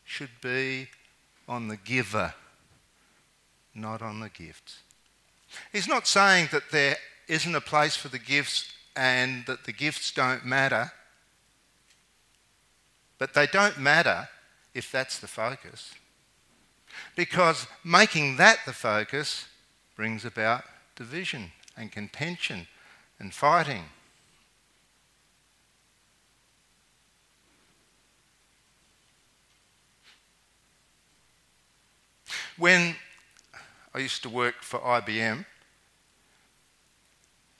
should 0.03 0.29
be 0.41 0.87
on 1.47 1.67
the 1.67 1.77
giver, 1.77 2.33
not 3.73 4.01
on 4.01 4.19
the 4.19 4.29
gifts. 4.29 4.79
He's 5.71 5.87
not 5.87 6.07
saying 6.07 6.49
that 6.51 6.71
there 6.71 6.97
isn't 7.27 7.55
a 7.55 7.61
place 7.61 7.95
for 7.95 8.07
the 8.09 8.19
gifts 8.19 8.71
and 8.95 9.45
that 9.45 9.65
the 9.65 9.71
gifts 9.71 10.11
don't 10.11 10.45
matter, 10.45 10.91
but 13.17 13.33
they 13.33 13.47
don't 13.47 13.77
matter 13.79 14.27
if 14.73 14.91
that's 14.91 15.19
the 15.19 15.27
focus. 15.27 15.93
Because 17.15 17.67
making 17.83 18.37
that 18.37 18.59
the 18.65 18.73
focus 18.73 19.45
brings 19.95 20.25
about 20.25 20.63
division 20.95 21.51
and 21.77 21.91
contention 21.91 22.67
and 23.19 23.33
fighting. 23.33 23.85
When 32.57 32.95
I 33.93 33.99
used 33.99 34.21
to 34.23 34.29
work 34.29 34.61
for 34.61 34.79
IBM, 34.79 35.45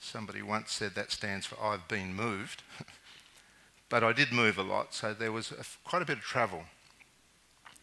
Somebody 0.00 0.40
once 0.40 0.72
said 0.72 0.94
that 0.94 1.12
stands 1.12 1.46
for 1.46 1.62
I've 1.62 1.86
been 1.86 2.14
moved. 2.14 2.62
but 3.90 4.02
I 4.02 4.12
did 4.12 4.32
move 4.32 4.58
a 4.58 4.62
lot, 4.62 4.94
so 4.94 5.12
there 5.14 5.30
was 5.30 5.52
quite 5.84 6.02
a 6.02 6.06
bit 6.06 6.18
of 6.18 6.24
travel. 6.24 6.64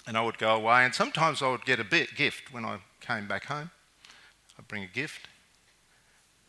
And 0.07 0.17
I 0.17 0.21
would 0.21 0.37
go 0.37 0.55
away, 0.55 0.85
and 0.85 0.95
sometimes 0.95 1.41
I 1.41 1.51
would 1.51 1.65
get 1.65 1.81
a 1.81 1.83
bit 1.83 2.15
gift 2.15 2.53
when 2.53 2.63
I 2.63 2.79
came 3.01 3.27
back 3.27 3.45
home. 3.45 3.71
I'd 4.57 4.67
bring 4.67 4.83
a 4.83 4.87
gift, 4.87 5.27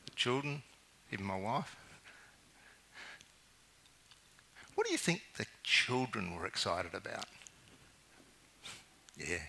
the 0.05 0.13
children, 0.13 0.63
even 1.13 1.27
my 1.27 1.37
wife. 1.37 1.75
What 4.77 4.87
do 4.87 4.93
you 4.93 4.99
think 4.99 5.23
the 5.37 5.47
children 5.65 6.37
were 6.37 6.47
excited 6.47 6.95
about? 6.95 7.27
Yeah, 9.17 9.43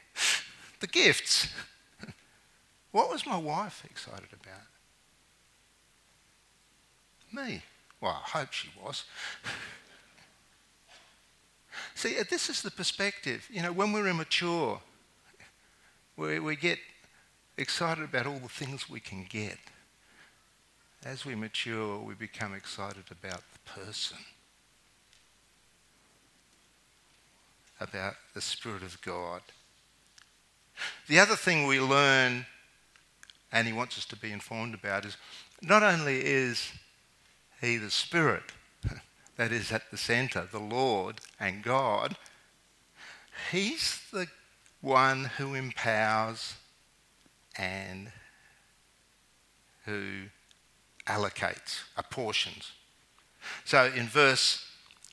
the 0.79 0.87
gifts. 0.87 1.49
what 2.91 3.11
was 3.11 3.27
my 3.27 3.37
wife 3.37 3.85
excited 3.87 4.29
about? 4.33 4.63
Me. 7.31 7.61
Well, 8.01 8.23
I 8.25 8.39
hope 8.39 8.53
she 8.53 8.69
was. 8.83 9.03
See, 11.95 12.17
uh, 12.19 12.23
this 12.29 12.49
is 12.49 12.61
the 12.61 12.71
perspective. 12.71 13.47
You 13.51 13.61
know, 13.61 13.71
when 13.71 13.91
we're 13.91 14.07
immature, 14.07 14.79
we, 16.17 16.39
we 16.39 16.55
get 16.55 16.79
excited 17.57 18.03
about 18.03 18.25
all 18.25 18.39
the 18.39 18.49
things 18.49 18.89
we 18.89 18.99
can 18.99 19.25
get. 19.29 19.57
As 21.05 21.25
we 21.25 21.35
mature, 21.35 21.99
we 21.99 22.13
become 22.13 22.53
excited 22.53 23.05
about 23.09 23.41
the 23.53 23.81
person, 23.81 24.17
about 27.79 28.15
the 28.33 28.41
Spirit 28.41 28.83
of 28.83 29.01
God. 29.01 29.41
The 31.07 31.19
other 31.19 31.35
thing 31.35 31.67
we 31.67 31.79
learn, 31.79 32.45
and 33.51 33.67
he 33.67 33.73
wants 33.73 33.97
us 33.97 34.05
to 34.05 34.15
be 34.15 34.31
informed 34.31 34.73
about, 34.73 35.05
is 35.05 35.17
not 35.61 35.83
only 35.83 36.21
is 36.23 36.71
he 37.61 37.77
the 37.77 37.91
Spirit 37.91 38.43
that 39.39 39.53
is 39.53 39.71
at 39.71 39.89
the 39.89 39.95
centre, 39.95 40.45
the 40.51 40.59
Lord 40.59 41.21
and 41.39 41.63
God, 41.63 42.17
he's 43.51 44.01
the 44.11 44.27
one 44.81 45.31
who 45.37 45.53
empowers 45.53 46.55
and 47.57 48.11
who 49.85 50.23
allocates, 51.07 51.83
apportions. 51.95 52.73
So 53.63 53.89
in 53.95 54.07
verse 54.07 54.65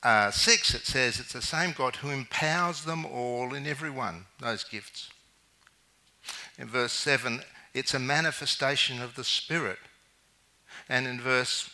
uh, 0.03 0.29
6 0.29 0.75
it 0.75 0.85
says 0.85 1.21
it's 1.21 1.31
the 1.31 1.41
same 1.41 1.73
God 1.75 1.95
who 1.95 2.09
empowers 2.09 2.83
them 2.83 3.05
all 3.05 3.53
in 3.53 3.65
everyone, 3.65 4.25
those 4.41 4.65
gifts. 4.65 5.09
In 6.59 6.67
verse 6.67 6.91
7, 6.91 7.43
it's 7.73 7.93
a 7.93 7.99
manifestation 7.99 9.01
of 9.01 9.15
the 9.15 9.23
Spirit. 9.23 9.79
And 10.89 11.07
in 11.07 11.21
verse 11.21 11.69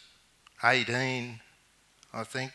18, 0.64 1.40
I 2.14 2.24
think, 2.24 2.54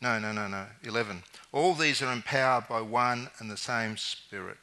no, 0.00 0.18
no, 0.18 0.32
no, 0.32 0.46
no, 0.46 0.66
11. 0.82 1.22
All 1.50 1.74
these 1.74 2.00
are 2.02 2.12
empowered 2.12 2.68
by 2.68 2.80
one 2.80 3.30
and 3.38 3.50
the 3.50 3.56
same 3.56 3.96
Spirit. 3.96 4.58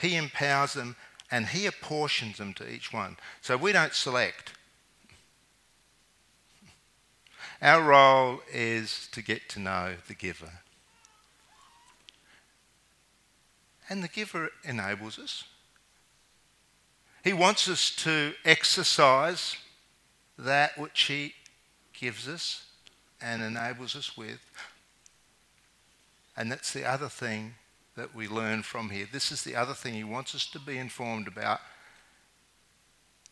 He 0.00 0.16
empowers 0.16 0.74
them 0.74 0.96
and 1.30 1.46
He 1.46 1.66
apportions 1.66 2.38
them 2.38 2.52
to 2.54 2.68
each 2.68 2.92
one. 2.92 3.16
So 3.40 3.56
we 3.56 3.72
don't 3.72 3.94
select. 3.94 4.54
Our 7.60 7.82
role 7.82 8.40
is 8.52 9.08
to 9.12 9.22
get 9.22 9.48
to 9.50 9.60
know 9.60 9.94
the 10.08 10.14
giver. 10.14 10.50
And 13.88 14.02
the 14.02 14.08
giver 14.08 14.50
enables 14.64 15.18
us. 15.18 15.44
He 17.22 17.32
wants 17.32 17.68
us 17.68 17.94
to 17.96 18.32
exercise 18.44 19.56
that 20.36 20.76
which 20.76 21.02
He 21.02 21.34
gives 21.92 22.26
us 22.26 22.64
and 23.22 23.42
enables 23.42 23.96
us 23.96 24.16
with. 24.16 24.40
And 26.36 26.50
that's 26.50 26.72
the 26.72 26.84
other 26.84 27.08
thing 27.08 27.54
that 27.96 28.14
we 28.14 28.26
learn 28.26 28.62
from 28.62 28.90
here. 28.90 29.06
This 29.10 29.30
is 29.30 29.42
the 29.42 29.54
other 29.54 29.74
thing 29.74 29.94
He 29.94 30.04
wants 30.04 30.34
us 30.34 30.46
to 30.50 30.58
be 30.58 30.78
informed 30.78 31.28
about 31.28 31.60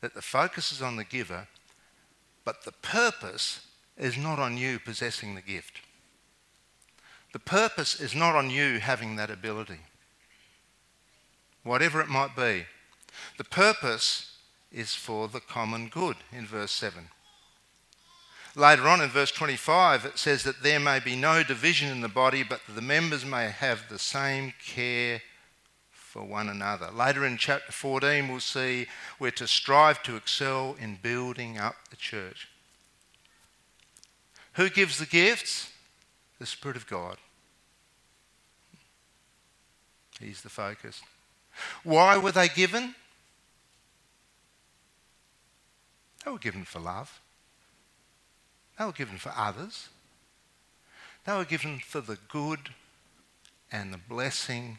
that 0.00 0.14
the 0.14 0.22
focus 0.22 0.72
is 0.72 0.82
on 0.82 0.96
the 0.96 1.04
giver, 1.04 1.46
but 2.44 2.64
the 2.64 2.72
purpose 2.72 3.66
is 3.96 4.16
not 4.16 4.38
on 4.38 4.56
you 4.56 4.78
possessing 4.78 5.34
the 5.34 5.42
gift. 5.42 5.80
The 7.32 7.38
purpose 7.38 8.00
is 8.00 8.14
not 8.14 8.34
on 8.34 8.50
you 8.50 8.80
having 8.80 9.16
that 9.16 9.30
ability, 9.30 9.80
whatever 11.62 12.00
it 12.00 12.08
might 12.08 12.34
be. 12.34 12.64
The 13.38 13.44
purpose 13.44 14.38
is 14.72 14.94
for 14.94 15.28
the 15.28 15.40
common 15.40 15.88
good 15.88 16.16
in 16.32 16.46
verse 16.46 16.72
7. 16.72 17.08
Later 18.56 18.88
on 18.88 19.00
in 19.00 19.08
verse 19.08 19.30
25, 19.30 20.04
it 20.04 20.18
says 20.18 20.42
that 20.42 20.62
there 20.62 20.80
may 20.80 20.98
be 20.98 21.14
no 21.14 21.42
division 21.42 21.88
in 21.88 22.00
the 22.00 22.08
body, 22.08 22.42
but 22.42 22.60
the 22.74 22.82
members 22.82 23.24
may 23.24 23.48
have 23.48 23.88
the 23.88 23.98
same 23.98 24.52
care 24.64 25.22
for 25.90 26.24
one 26.24 26.48
another. 26.48 26.90
Later 26.90 27.24
in 27.24 27.36
chapter 27.36 27.70
14, 27.70 28.28
we'll 28.28 28.40
see 28.40 28.86
we're 29.20 29.30
to 29.32 29.46
strive 29.46 30.02
to 30.02 30.16
excel 30.16 30.76
in 30.80 30.98
building 31.00 31.58
up 31.58 31.76
the 31.90 31.96
church. 31.96 32.48
Who 34.54 34.68
gives 34.68 34.98
the 34.98 35.06
gifts? 35.06 35.70
The 36.40 36.46
Spirit 36.46 36.76
of 36.76 36.88
God. 36.88 37.18
He's 40.20 40.42
the 40.42 40.48
focus. 40.48 41.00
Why 41.84 42.18
were 42.18 42.32
they 42.32 42.48
given? 42.48 42.94
They 46.24 46.30
were 46.32 46.38
given 46.38 46.64
for 46.64 46.80
love. 46.80 47.20
They 48.80 48.86
were 48.86 48.92
given 48.92 49.18
for 49.18 49.32
others. 49.36 49.90
They 51.26 51.36
were 51.36 51.44
given 51.44 51.80
for 51.80 52.00
the 52.00 52.16
good 52.30 52.70
and 53.70 53.92
the 53.92 53.98
blessing 53.98 54.78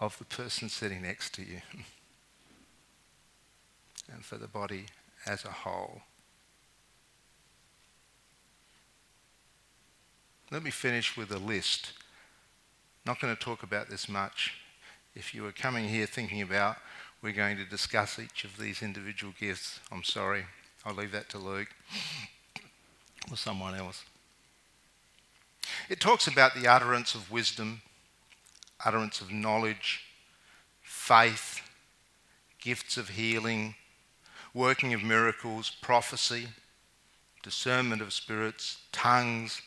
of 0.00 0.16
the 0.16 0.24
person 0.24 0.70
sitting 0.70 1.02
next 1.02 1.34
to 1.34 1.42
you 1.42 1.60
and 4.10 4.24
for 4.24 4.38
the 4.38 4.48
body 4.48 4.86
as 5.26 5.44
a 5.44 5.50
whole. 5.50 6.00
Let 10.50 10.62
me 10.62 10.70
finish 10.70 11.14
with 11.14 11.30
a 11.30 11.38
list. 11.38 11.92
Not 13.04 13.20
going 13.20 13.36
to 13.36 13.40
talk 13.40 13.62
about 13.62 13.90
this 13.90 14.08
much. 14.08 14.54
If 15.14 15.34
you 15.34 15.42
were 15.42 15.52
coming 15.52 15.90
here 15.90 16.06
thinking 16.06 16.40
about 16.40 16.78
we're 17.20 17.32
going 17.32 17.58
to 17.58 17.66
discuss 17.66 18.18
each 18.18 18.44
of 18.44 18.56
these 18.56 18.80
individual 18.80 19.34
gifts. 19.38 19.78
I'm 19.92 20.04
sorry. 20.04 20.46
I'll 20.86 20.94
leave 20.94 21.12
that 21.12 21.28
to 21.28 21.38
Luke 21.38 21.68
or 23.30 23.36
someone 23.36 23.74
else. 23.74 24.04
It 25.88 26.00
talks 26.00 26.26
about 26.26 26.54
the 26.54 26.66
utterance 26.66 27.14
of 27.14 27.30
wisdom, 27.30 27.82
utterance 28.84 29.20
of 29.20 29.30
knowledge, 29.30 30.04
faith, 30.82 31.60
gifts 32.60 32.96
of 32.96 33.10
healing, 33.10 33.74
working 34.54 34.92
of 34.92 35.02
miracles, 35.02 35.70
prophecy, 35.70 36.48
discernment 37.42 38.02
of 38.02 38.12
spirits, 38.12 38.78
tongues, 38.92 39.62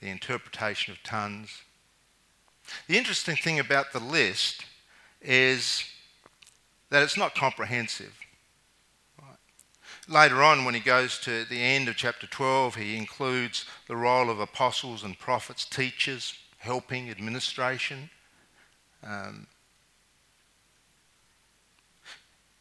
the 0.00 0.08
interpretation 0.08 0.92
of 0.92 1.02
tongues. 1.02 1.62
The 2.88 2.96
interesting 2.96 3.36
thing 3.36 3.58
about 3.58 3.92
the 3.92 4.00
list 4.00 4.64
is 5.20 5.84
that 6.90 7.02
it's 7.02 7.16
not 7.16 7.34
comprehensive. 7.34 8.14
Later 10.12 10.42
on, 10.42 10.66
when 10.66 10.74
he 10.74 10.80
goes 10.80 11.18
to 11.20 11.46
the 11.46 11.62
end 11.62 11.88
of 11.88 11.96
chapter 11.96 12.26
12, 12.26 12.74
he 12.74 12.98
includes 12.98 13.64
the 13.88 13.96
role 13.96 14.28
of 14.28 14.40
apostles 14.40 15.04
and 15.04 15.18
prophets, 15.18 15.64
teachers, 15.64 16.34
helping, 16.58 17.08
administration. 17.08 18.10
Um, 19.02 19.46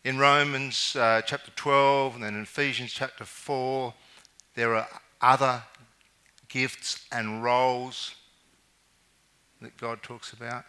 in 0.06 0.18
Romans 0.18 0.96
uh, 0.96 1.24
chapter 1.26 1.52
12 1.58 2.16
and 2.16 2.24
then 2.24 2.36
in 2.36 2.44
Ephesians 2.44 2.94
chapter 2.94 3.26
4, 3.26 3.94
there 4.56 4.74
are 4.74 4.88
other 5.20 5.62
gifts 6.48 7.06
and 7.12 7.44
roles 7.44 8.16
that 9.62 9.76
God 9.76 10.02
talks 10.02 10.32
about. 10.32 10.64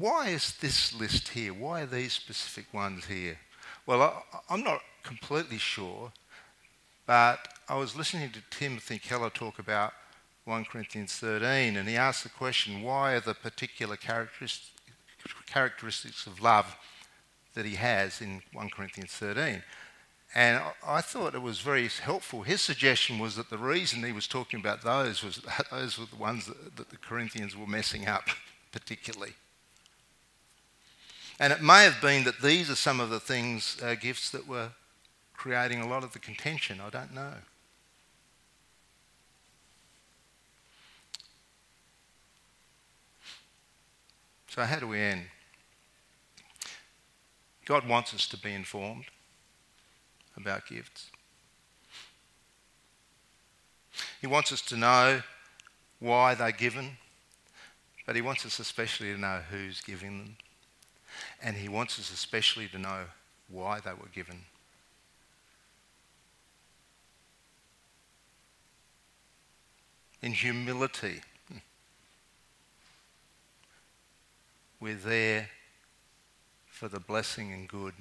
Why 0.00 0.28
is 0.28 0.54
this 0.62 0.94
list 0.94 1.28
here? 1.28 1.52
Why 1.52 1.82
are 1.82 1.86
these 1.86 2.14
specific 2.14 2.72
ones 2.72 3.04
here? 3.04 3.38
Well, 3.84 4.24
I, 4.48 4.54
am 4.54 4.64
not 4.64 4.80
completely 5.02 5.58
sure, 5.58 6.10
but 7.04 7.48
I 7.68 7.76
was 7.76 7.94
listening 7.94 8.30
to 8.30 8.40
Timothy 8.48 8.98
Keller 8.98 9.28
talk 9.28 9.58
about 9.58 9.92
1 10.46 10.64
Corinthians 10.64 11.12
13, 11.16 11.76
and 11.76 11.86
he 11.86 11.96
asked 11.96 12.22
the 12.22 12.30
question 12.30 12.80
why 12.80 13.12
are 13.12 13.20
the 13.20 13.34
particular 13.34 13.98
characteristics, 13.98 14.70
of 16.26 16.40
love 16.40 16.78
that 17.52 17.66
he 17.66 17.74
has 17.74 18.22
in 18.22 18.40
1 18.54 18.70
Corinthians 18.70 19.12
13? 19.12 19.62
And 20.34 20.62
I 20.82 21.02
thought 21.02 21.34
it 21.34 21.42
was 21.42 21.60
very 21.60 21.86
helpful. 21.88 22.40
His 22.40 22.62
suggestion 22.62 23.18
was 23.18 23.36
that 23.36 23.50
the 23.50 23.58
reason 23.58 24.02
he 24.02 24.12
was 24.12 24.26
talking 24.26 24.60
about 24.60 24.80
those 24.80 25.22
was 25.22 25.42
those 25.70 25.98
were 25.98 26.06
the 26.06 26.16
ones 26.16 26.46
that, 26.46 26.76
that 26.76 26.88
the 26.88 26.96
Corinthians 26.96 27.54
were 27.54 27.66
messing 27.66 28.08
up, 28.08 28.28
particularly. 28.72 29.34
And 31.40 31.54
it 31.54 31.62
may 31.62 31.84
have 31.84 32.02
been 32.02 32.24
that 32.24 32.42
these 32.42 32.68
are 32.68 32.74
some 32.74 33.00
of 33.00 33.08
the 33.08 33.18
things, 33.18 33.78
uh, 33.82 33.94
gifts 33.94 34.28
that 34.30 34.46
were 34.46 34.68
creating 35.32 35.80
a 35.80 35.88
lot 35.88 36.04
of 36.04 36.12
the 36.12 36.18
contention. 36.18 36.82
I 36.82 36.90
don't 36.90 37.14
know. 37.14 37.32
So, 44.48 44.64
how 44.64 44.80
do 44.80 44.88
we 44.88 45.00
end? 45.00 45.22
God 47.64 47.88
wants 47.88 48.12
us 48.12 48.28
to 48.28 48.36
be 48.36 48.52
informed 48.52 49.06
about 50.36 50.66
gifts. 50.66 51.10
He 54.20 54.26
wants 54.26 54.52
us 54.52 54.60
to 54.62 54.76
know 54.76 55.22
why 56.00 56.34
they're 56.34 56.52
given, 56.52 56.98
but 58.04 58.14
He 58.14 58.20
wants 58.20 58.44
us 58.44 58.58
especially 58.58 59.14
to 59.14 59.18
know 59.18 59.40
who's 59.50 59.80
giving 59.80 60.18
them. 60.18 60.36
And 61.42 61.56
He 61.56 61.68
wants 61.68 61.98
us 61.98 62.12
especially 62.12 62.68
to 62.68 62.78
know 62.78 63.04
why 63.48 63.80
they 63.80 63.92
were 63.92 64.08
given. 64.14 64.42
In 70.22 70.32
humility, 70.32 71.22
we're 74.80 74.94
there 74.94 75.48
for 76.66 76.88
the 76.88 77.00
blessing 77.00 77.52
and 77.52 77.68
good 77.68 77.94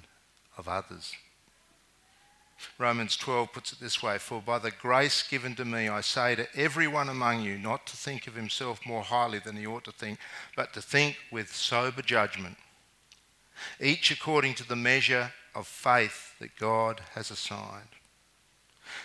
of 0.57 0.67
others. 0.67 1.13
Romans 2.78 3.15
12 3.15 3.53
puts 3.53 3.72
it 3.74 3.80
this 3.80 4.03
way 4.03 4.17
For 4.17 4.41
by 4.41 4.59
the 4.59 4.72
grace 4.72 5.24
given 5.24 5.55
to 5.55 5.65
me, 5.65 5.88
I 5.88 6.01
say 6.01 6.36
to 6.36 6.47
everyone 6.55 7.09
among 7.09 7.41
you 7.41 7.57
not 7.57 7.86
to 7.88 7.95
think 7.95 8.28
of 8.28 8.36
himself 8.36 8.86
more 8.86 9.03
highly 9.03 9.39
than 9.39 9.55
he 9.55 9.65
ought 9.65 9.86
to 9.86 9.91
think, 9.91 10.20
but 10.55 10.74
to 10.74 10.82
think 10.82 11.17
with 11.32 11.55
sober 11.55 12.01
judgment, 12.01 12.57
each 13.80 14.12
according 14.12 14.53
to 14.55 14.68
the 14.68 14.76
measure 14.76 15.34
of 15.55 15.68
faith 15.68 16.38
that 16.39 16.55
God 16.57 17.01
has 17.16 17.32
assigned. 17.32 17.89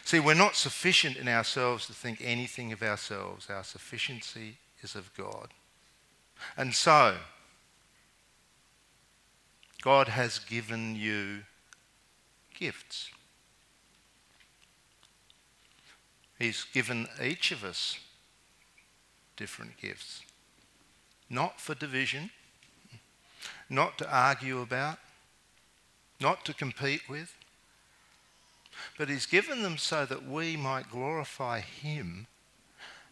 See, 0.05 0.21
we're 0.21 0.35
not 0.35 0.57
sufficient 0.57 1.17
in 1.17 1.29
ourselves 1.29 1.87
to 1.87 1.93
think 1.93 2.21
anything 2.23 2.73
of 2.73 2.83
ourselves, 2.83 3.49
our 3.51 3.65
sufficiency 3.65 4.59
is 4.83 4.95
of 4.95 5.13
God. 5.17 5.49
And 6.57 6.75
so, 6.75 7.17
God 9.83 10.09
has 10.09 10.39
given 10.39 10.97
you 10.97 11.41
gifts. 12.59 13.11
He's 16.39 16.65
given 16.65 17.07
each 17.23 17.53
of 17.53 17.65
us 17.65 17.99
different 19.37 19.77
gifts. 19.79 20.23
Not 21.29 21.61
for 21.61 21.75
division, 21.75 22.31
not 23.75 23.99
to 23.99 24.11
argue 24.11 24.61
about, 24.61 24.99
not 26.21 26.45
to 26.45 26.55
compete 26.55 27.09
with, 27.09 27.37
but 28.99 29.09
He's 29.09 29.27
given 29.27 29.63
them 29.63 29.79
so 29.79 30.05
that 30.07 30.29
we 30.29 30.57
might 30.57 30.91
glorify 30.91 31.61
Him 31.61 32.27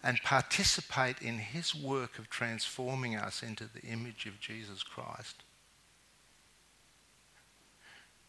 and 0.02 0.22
participate 0.22 1.20
in 1.20 1.38
His 1.38 1.74
work 1.74 2.18
of 2.18 2.28
transforming 2.28 3.16
us 3.16 3.42
into 3.42 3.64
the 3.64 3.82
image 3.82 4.26
of 4.26 4.40
Jesus 4.40 4.82
Christ. 4.82 5.42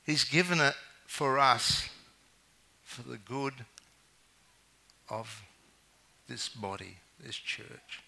He's 0.06 0.24
given 0.26 0.60
it 0.60 0.76
for 1.08 1.40
us 1.40 1.90
for 2.84 3.02
the 3.02 3.18
good 3.18 3.54
of 5.10 5.42
this 6.28 6.50
body, 6.50 6.98
this 7.20 7.36
church. 7.36 8.03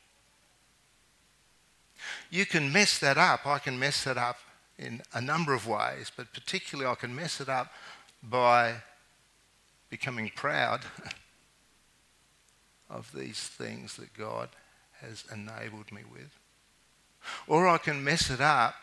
You 2.30 2.46
can 2.46 2.72
mess 2.72 3.00
that 3.00 3.18
up. 3.18 3.46
I 3.46 3.60
can 3.60 3.80
mess 3.80 4.04
that 4.04 4.18
up 4.18 4.38
in 4.78 5.02
a 5.14 5.22
number 5.22 5.54
of 5.54 5.68
ways, 5.68 6.12
but 6.16 6.34
particularly 6.34 6.90
I 6.90 6.96
can 6.96 7.16
mess 7.16 7.40
it 7.40 7.50
up 7.50 7.72
by 8.22 8.76
becoming 9.90 10.32
proud 10.36 10.82
of 12.90 13.12
these 13.14 13.40
things 13.40 13.96
that 13.98 14.14
God 14.14 14.50
has 15.02 15.24
enabled 15.32 15.92
me 15.92 16.02
with. 16.12 16.38
Or 17.48 17.68
I 17.68 17.78
can 17.78 18.04
mess 18.04 18.30
it 18.30 18.42
up 18.42 18.76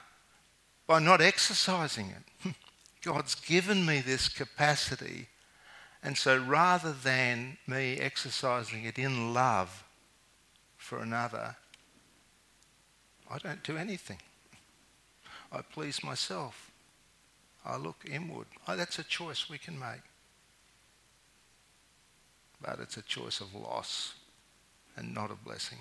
by 0.86 0.98
not 0.98 1.20
exercising 1.20 2.10
it. 2.10 2.54
God's 3.02 3.34
given 3.34 3.84
me 3.84 4.00
this 4.00 4.28
capacity 4.28 5.28
and 6.02 6.18
so 6.18 6.36
rather 6.36 6.92
than 6.92 7.58
me 7.66 7.98
exercising 7.98 8.84
it 8.84 8.98
in 8.98 9.32
love 9.32 9.84
for 10.76 10.98
another, 10.98 11.56
I 13.33 13.39
don't 13.39 13.62
do 13.62 13.76
anything. 13.76 14.18
I 15.51 15.62
please 15.62 16.05
myself. 16.05 16.70
I 17.64 17.76
look 17.76 18.05
inward. 18.11 18.47
Oh, 18.66 18.76
that's 18.76 18.99
a 18.99 19.05
choice 19.05 19.49
we 19.49 19.59
can 19.59 19.78
make. 19.78 20.03
But 22.61 22.78
it's 22.80 22.97
a 22.97 23.03
choice 23.03 23.41
of 23.41 23.55
loss 23.55 24.14
and 24.97 25.14
not 25.14 25.30
a 25.30 25.35
blessing. 25.35 25.78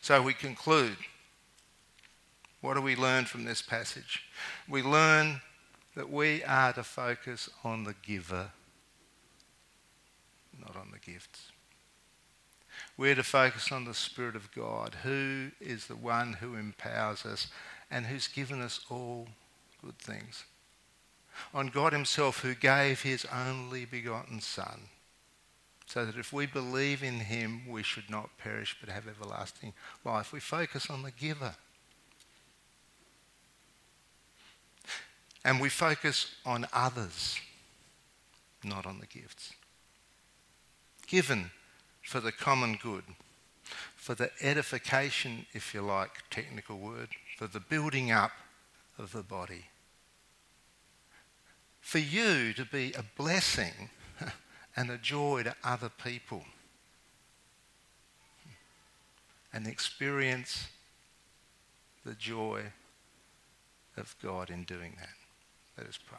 So 0.00 0.20
we 0.22 0.34
conclude. 0.34 0.96
What 2.60 2.74
do 2.74 2.82
we 2.82 2.96
learn 2.96 3.24
from 3.24 3.44
this 3.44 3.62
passage? 3.62 4.24
We 4.68 4.82
learn 4.82 5.40
that 5.94 6.10
we 6.10 6.42
are 6.44 6.72
to 6.72 6.82
focus 6.82 7.48
on 7.62 7.84
the 7.84 7.94
giver 8.02 8.50
not 10.60 10.76
on 10.76 10.90
the 10.92 10.98
gifts. 10.98 11.52
We're 12.98 13.14
to 13.14 13.22
focus 13.22 13.72
on 13.72 13.84
the 13.84 13.94
Spirit 13.94 14.36
of 14.36 14.52
God, 14.52 14.96
who 15.02 15.52
is 15.60 15.86
the 15.86 15.96
one 15.96 16.34
who 16.34 16.56
empowers 16.56 17.24
us 17.24 17.46
and 17.90 18.04
who's 18.04 18.26
given 18.26 18.60
us 18.60 18.80
all 18.90 19.28
good 19.82 19.98
things. 19.98 20.44
On 21.54 21.68
God 21.68 21.92
Himself, 21.92 22.40
who 22.40 22.54
gave 22.54 23.00
His 23.02 23.24
only 23.32 23.84
begotten 23.84 24.40
Son, 24.40 24.88
so 25.86 26.04
that 26.04 26.16
if 26.18 26.32
we 26.32 26.44
believe 26.44 27.02
in 27.02 27.20
Him, 27.20 27.62
we 27.68 27.82
should 27.82 28.10
not 28.10 28.36
perish 28.36 28.76
but 28.80 28.90
have 28.92 29.06
everlasting 29.08 29.72
life. 30.04 30.32
We 30.32 30.40
focus 30.40 30.90
on 30.90 31.02
the 31.02 31.12
giver. 31.12 31.54
And 35.44 35.60
we 35.60 35.68
focus 35.70 36.34
on 36.44 36.66
others, 36.74 37.38
not 38.64 38.84
on 38.84 38.98
the 38.98 39.06
gifts 39.06 39.52
given 41.08 41.50
for 42.02 42.20
the 42.20 42.32
common 42.32 42.78
good, 42.82 43.04
for 43.96 44.14
the 44.14 44.30
edification, 44.40 45.46
if 45.52 45.74
you 45.74 45.82
like, 45.82 46.10
technical 46.30 46.78
word, 46.78 47.08
for 47.36 47.46
the 47.46 47.60
building 47.60 48.10
up 48.10 48.32
of 48.98 49.12
the 49.12 49.22
body. 49.22 49.66
For 51.80 51.98
you 51.98 52.52
to 52.54 52.64
be 52.64 52.92
a 52.92 53.04
blessing 53.16 53.90
and 54.76 54.90
a 54.90 54.98
joy 54.98 55.42
to 55.44 55.54
other 55.64 55.90
people 55.90 56.44
and 59.52 59.66
experience 59.66 60.68
the 62.04 62.14
joy 62.14 62.62
of 63.96 64.14
God 64.22 64.50
in 64.50 64.64
doing 64.64 64.96
that. 64.98 65.08
Let 65.76 65.88
us 65.88 65.98
pray. 65.98 66.18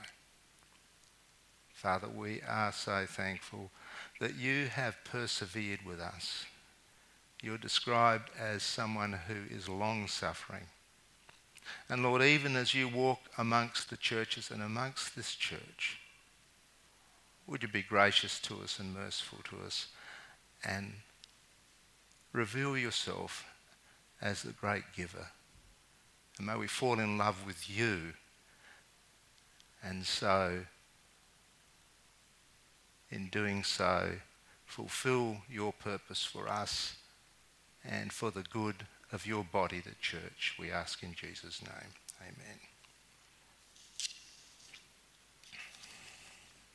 Father, 1.82 2.09
we 2.09 2.41
are 2.45 2.73
so 2.73 3.05
thankful 3.07 3.71
that 4.19 4.36
you 4.36 4.67
have 4.67 4.97
persevered 5.05 5.80
with 5.86 6.01
us. 6.01 6.43
You're 7.41 7.57
described 7.57 8.32
as 8.38 8.63
someone 8.63 9.13
who 9.13 9.55
is 9.55 9.69
long 9.69 10.09
suffering. 10.09 10.65
And 11.88 12.03
Lord, 12.03 12.21
even 12.21 12.57
as 12.57 12.73
you 12.73 12.89
walk 12.89 13.19
amongst 13.38 13.89
the 13.89 13.95
churches 13.95 14.51
and 14.51 14.61
amongst 14.61 15.15
this 15.15 15.34
church, 15.34 16.01
would 17.47 17.63
you 17.63 17.69
be 17.69 17.82
gracious 17.82 18.41
to 18.41 18.55
us 18.55 18.77
and 18.77 18.93
merciful 18.93 19.39
to 19.45 19.65
us 19.65 19.88
and 20.65 20.95
reveal 22.34 22.77
yourself 22.77 23.45
as 24.21 24.43
the 24.43 24.51
great 24.51 24.84
giver. 24.93 25.27
And 26.38 26.47
may 26.47 26.57
we 26.57 26.67
fall 26.67 26.99
in 26.99 27.17
love 27.17 27.45
with 27.45 27.69
you 27.69 28.15
and 29.82 30.05
so 30.05 30.65
in 33.12 33.30
doing 33.30 33.64
so, 33.64 34.12
fulfill 34.66 35.38
your 35.49 35.74
purpose 35.74 36.24
for 36.24 36.47
us 36.47 36.95
and 37.84 38.12
for 38.12 38.32
the 38.32 38.43
good 38.43 38.86
of 39.12 39.26
your 39.26 39.43
body, 39.43 39.80
the 39.80 39.95
church. 40.01 40.55
We 40.60 40.72
ask 40.72 41.01
in 41.03 41.14
Jesus' 41.14 41.62
name. 41.62 41.93
Amen. 42.22 42.68